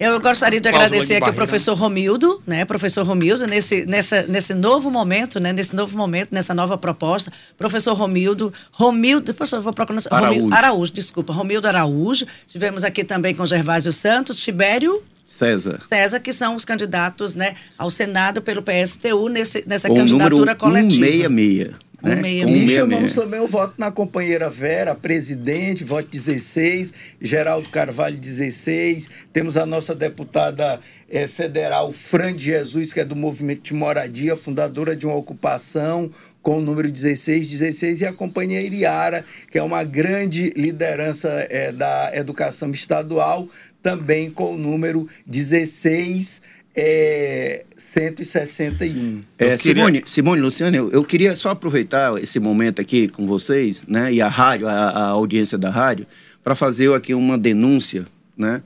Eu 0.01 0.19
gostaria 0.19 0.59
de 0.59 0.67
agradecer 0.67 1.17
aqui 1.17 1.29
o 1.29 1.35
professor 1.35 1.75
Romildo, 1.77 2.43
né? 2.47 2.65
Professor 2.65 3.05
Romildo, 3.05 3.47
nesse, 3.47 3.85
nessa, 3.85 4.23
nesse 4.23 4.55
novo 4.55 4.91
momento, 4.91 5.39
né? 5.39 5.53
Nesse 5.53 5.77
novo 5.77 5.95
momento, 5.95 6.31
nessa 6.33 6.55
nova 6.55 6.79
proposta. 6.79 7.31
Professor 7.59 7.93
Romildo, 7.93 8.51
Romildo, 8.73 9.35
professor, 9.35 9.57
eu 9.57 9.63
vou 9.63 9.75
procurar. 9.75 10.01
Araújo. 10.11 10.33
Romildo, 10.33 10.55
Araújo, 10.55 10.93
desculpa. 10.93 11.35
Romildo 11.35 11.69
Araújo. 11.69 12.25
Tivemos 12.47 12.83
aqui 12.83 13.05
também 13.05 13.35
com 13.35 13.45
Gervásio 13.45 13.93
Santos, 13.93 14.41
Tibério. 14.41 15.03
César. 15.31 15.79
César, 15.81 16.19
que 16.19 16.33
são 16.33 16.57
os 16.57 16.65
candidatos 16.65 17.37
né, 17.37 17.55
ao 17.79 17.89
Senado 17.89 18.43
pelo 18.43 18.63
PSTU 18.63 19.29
nesse, 19.29 19.63
nessa 19.65 19.87
Com 19.87 19.95
candidatura 19.95 20.57
coletiva. 20.57 21.07
166. 21.07 21.91
Né? 22.03 22.29
E 22.51 22.69
chamamos 22.69 23.15
também 23.15 23.39
o 23.41 23.47
voto 23.47 23.75
na 23.79 23.93
companheira 23.93 24.51
Vera, 24.51 24.95
presidente, 24.95 25.85
voto 25.85 26.09
16, 26.11 26.93
Geraldo 27.21 27.69
Carvalho 27.69 28.19
16, 28.19 29.09
temos 29.33 29.57
a 29.57 29.67
nossa 29.67 29.95
deputada 29.95 30.81
é, 31.11 31.27
federal 31.29 31.93
Fran 31.93 32.35
de 32.35 32.45
Jesus, 32.45 32.93
que 32.93 33.01
é 33.01 33.05
do 33.05 33.15
Movimento 33.15 33.63
de 33.63 33.75
Moradia, 33.75 34.35
fundadora 34.35 34.97
de 34.97 35.07
uma 35.07 35.15
ocupação, 35.15 36.11
com 36.41 36.57
o 36.57 36.63
número 36.63 36.89
1616, 36.89 38.01
e 38.01 38.07
a 38.07 38.13
companhia 38.15 38.63
Iriara, 38.63 39.23
que 39.51 39.59
é 39.59 39.63
uma 39.63 39.85
grande 39.85 40.51
liderança 40.57 41.29
é, 41.51 41.71
da 41.71 42.13
educação 42.15 42.71
estadual, 42.71 43.47
também 43.83 44.31
com 44.31 44.55
o 44.55 44.59
número 44.59 45.07
16 45.27 46.43
é, 46.75 47.65
161. 47.75 49.23
É, 49.39 49.57
Simone, 49.57 50.03
Simone 50.07 50.41
Luciano, 50.41 50.77
eu, 50.77 50.91
eu, 50.91 51.05
queria 51.05 51.35
só 51.35 51.51
aproveitar 51.51 52.17
esse 52.23 52.39
momento 52.39 52.81
aqui 52.81 53.09
com 53.09 53.27
vocês, 53.27 53.85
né, 53.87 54.13
e 54.13 54.21
a 54.21 54.29
rádio, 54.29 54.69
a, 54.69 54.73
a 54.73 55.07
audiência 55.09 55.59
da 55.59 55.71
rádio, 55.71 56.07
para 56.43 56.55
fazer 56.55 56.93
aqui 56.95 57.13
uma 57.13 57.37
denúncia, 57.37 58.07
né, 58.37 58.63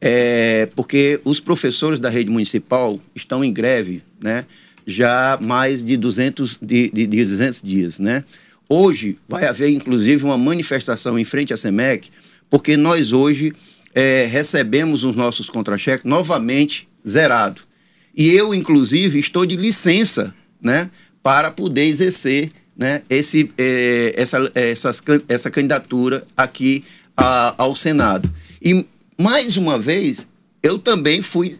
é, 0.00 0.66
porque 0.76 1.20
os 1.24 1.40
professores 1.40 1.98
da 1.98 2.08
rede 2.08 2.30
municipal 2.30 2.98
estão 3.14 3.44
em 3.44 3.52
greve, 3.52 4.02
né, 4.22 4.46
já 4.86 5.38
mais 5.40 5.82
de 5.82 5.96
200, 5.96 6.58
de, 6.62 6.90
de, 6.90 7.06
de 7.06 7.24
200 7.24 7.60
dias, 7.62 7.98
né. 7.98 8.24
Hoje 8.68 9.18
vai 9.26 9.46
haver, 9.46 9.70
inclusive, 9.70 10.24
uma 10.24 10.36
manifestação 10.36 11.18
em 11.18 11.24
frente 11.24 11.54
à 11.54 11.56
SEMEC, 11.56 12.10
porque 12.50 12.76
nós 12.76 13.12
hoje 13.12 13.52
é, 13.98 14.26
recebemos 14.26 15.02
os 15.02 15.16
nossos 15.16 15.50
contra-cheques 15.50 16.08
novamente 16.08 16.88
zerado. 17.04 17.60
E 18.14 18.28
eu, 18.28 18.54
inclusive, 18.54 19.18
estou 19.18 19.44
de 19.44 19.56
licença 19.56 20.32
né, 20.62 20.88
para 21.20 21.50
poder 21.50 21.82
exercer 21.82 22.52
né, 22.76 23.02
esse, 23.10 23.50
é, 23.58 24.14
essa, 24.16 24.92
essa 25.28 25.50
candidatura 25.50 26.24
aqui 26.36 26.84
a, 27.16 27.56
ao 27.58 27.74
Senado. 27.74 28.32
E, 28.62 28.86
mais 29.20 29.56
uma 29.56 29.76
vez, 29.76 30.28
eu 30.62 30.78
também 30.78 31.20
fui, 31.20 31.56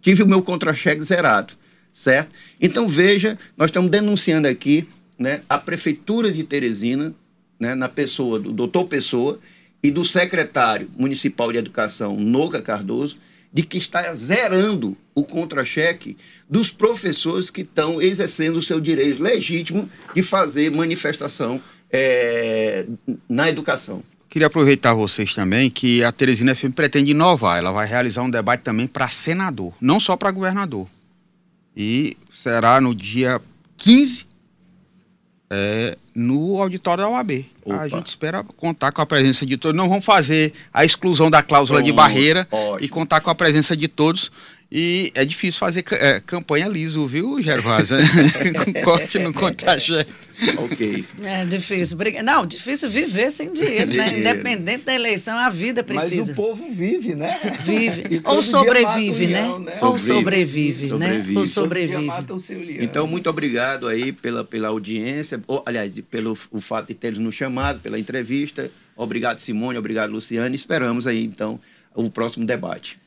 tive 0.00 0.22
o 0.22 0.28
meu 0.28 0.40
contra-cheque 0.40 1.02
zerado, 1.02 1.54
certo? 1.92 2.30
Então, 2.60 2.86
veja, 2.86 3.36
nós 3.56 3.70
estamos 3.70 3.90
denunciando 3.90 4.46
aqui 4.46 4.86
né, 5.18 5.42
a 5.48 5.58
Prefeitura 5.58 6.30
de 6.30 6.44
Teresina, 6.44 7.12
né, 7.58 7.74
na 7.74 7.88
pessoa 7.88 8.38
do 8.38 8.52
doutor 8.52 8.84
Pessoa 8.84 9.40
e 9.82 9.90
do 9.90 10.04
secretário 10.04 10.88
municipal 10.96 11.50
de 11.50 11.58
Educação, 11.58 12.16
Noga 12.16 12.62
Cardoso, 12.62 13.18
de 13.52 13.62
que 13.62 13.76
está 13.76 14.14
zerando 14.14 14.96
o 15.14 15.24
contra-cheque 15.24 16.16
dos 16.48 16.70
professores 16.70 17.50
que 17.50 17.62
estão 17.62 18.00
exercendo 18.00 18.56
o 18.56 18.62
seu 18.62 18.80
direito 18.80 19.22
legítimo 19.22 19.88
de 20.14 20.22
fazer 20.22 20.70
manifestação 20.70 21.60
é, 21.90 22.86
na 23.28 23.50
educação. 23.50 24.02
Queria 24.30 24.46
aproveitar 24.46 24.94
vocês 24.94 25.34
também 25.34 25.68
que 25.68 26.02
a 26.02 26.10
Teresina 26.10 26.54
FM 26.54 26.72
pretende 26.74 27.10
inovar. 27.10 27.58
Ela 27.58 27.70
vai 27.70 27.86
realizar 27.86 28.22
um 28.22 28.30
debate 28.30 28.62
também 28.62 28.86
para 28.86 29.06
senador, 29.08 29.74
não 29.78 30.00
só 30.00 30.16
para 30.16 30.30
governador. 30.30 30.88
E 31.76 32.16
será 32.30 32.80
no 32.80 32.94
dia 32.94 33.38
15 33.76 34.24
é, 35.50 35.98
no 36.14 36.60
auditório 36.60 37.04
da 37.04 37.10
OAB. 37.10 37.46
Opa. 37.64 37.80
A 37.80 37.88
gente 37.88 38.08
espera 38.08 38.44
contar 38.56 38.92
com 38.92 39.00
a 39.00 39.06
presença 39.06 39.46
de 39.46 39.56
todos. 39.56 39.76
Não 39.76 39.88
vamos 39.88 40.04
fazer 40.04 40.52
a 40.72 40.84
exclusão 40.84 41.30
da 41.30 41.42
cláusula 41.42 41.82
de 41.82 41.92
barreira 41.92 42.46
ótimo. 42.50 42.84
e 42.84 42.88
contar 42.88 43.20
com 43.20 43.30
a 43.30 43.34
presença 43.34 43.76
de 43.76 43.88
todos. 43.88 44.30
E 44.74 45.12
é 45.14 45.22
difícil 45.22 45.58
fazer 45.58 45.84
é, 45.90 46.18
campanha 46.18 46.66
liso, 46.66 47.06
viu, 47.06 47.38
Gervasa? 47.42 47.98
com 48.64 48.72
corte 48.82 49.18
no 49.18 49.30
contra-cheque. 49.30 50.10
ok. 50.56 51.04
É 51.22 51.44
difícil. 51.44 51.98
Não, 52.24 52.46
difícil 52.46 52.88
viver 52.88 53.30
sem 53.30 53.52
dinheiro, 53.52 53.92
né? 53.92 54.18
Independente 54.18 54.84
da 54.84 54.94
eleição, 54.94 55.36
a 55.36 55.50
vida 55.50 55.84
precisa. 55.84 56.16
Mas 56.16 56.28
o 56.30 56.34
povo 56.34 56.70
vive, 56.70 57.14
né? 57.14 57.38
Vive. 57.66 58.22
Ou 58.24 58.42
sobrevive, 58.42 59.26
né? 59.26 59.42
né? 59.42 59.72
Ou 59.82 59.98
sobrevive, 59.98 60.88
sobrevive, 60.88 61.36
né? 61.36 61.38
Ou 61.38 61.44
sobrevive. 61.44 62.82
Então, 62.82 63.06
muito 63.06 63.28
obrigado 63.28 63.86
aí 63.86 64.10
pela, 64.10 64.42
pela 64.42 64.68
audiência, 64.68 65.38
ou, 65.46 65.62
aliás, 65.66 65.92
pelo 66.10 66.32
o 66.50 66.62
fato 66.62 66.86
de 66.86 66.94
terem 66.94 67.20
nos 67.20 67.34
chamado, 67.34 67.78
pela 67.80 67.98
entrevista. 67.98 68.70
Obrigado, 68.96 69.38
Simone, 69.38 69.76
obrigado, 69.76 70.10
Luciane. 70.10 70.56
Esperamos 70.56 71.06
aí, 71.06 71.22
então, 71.22 71.60
o 71.94 72.08
próximo 72.10 72.46
debate. 72.46 73.02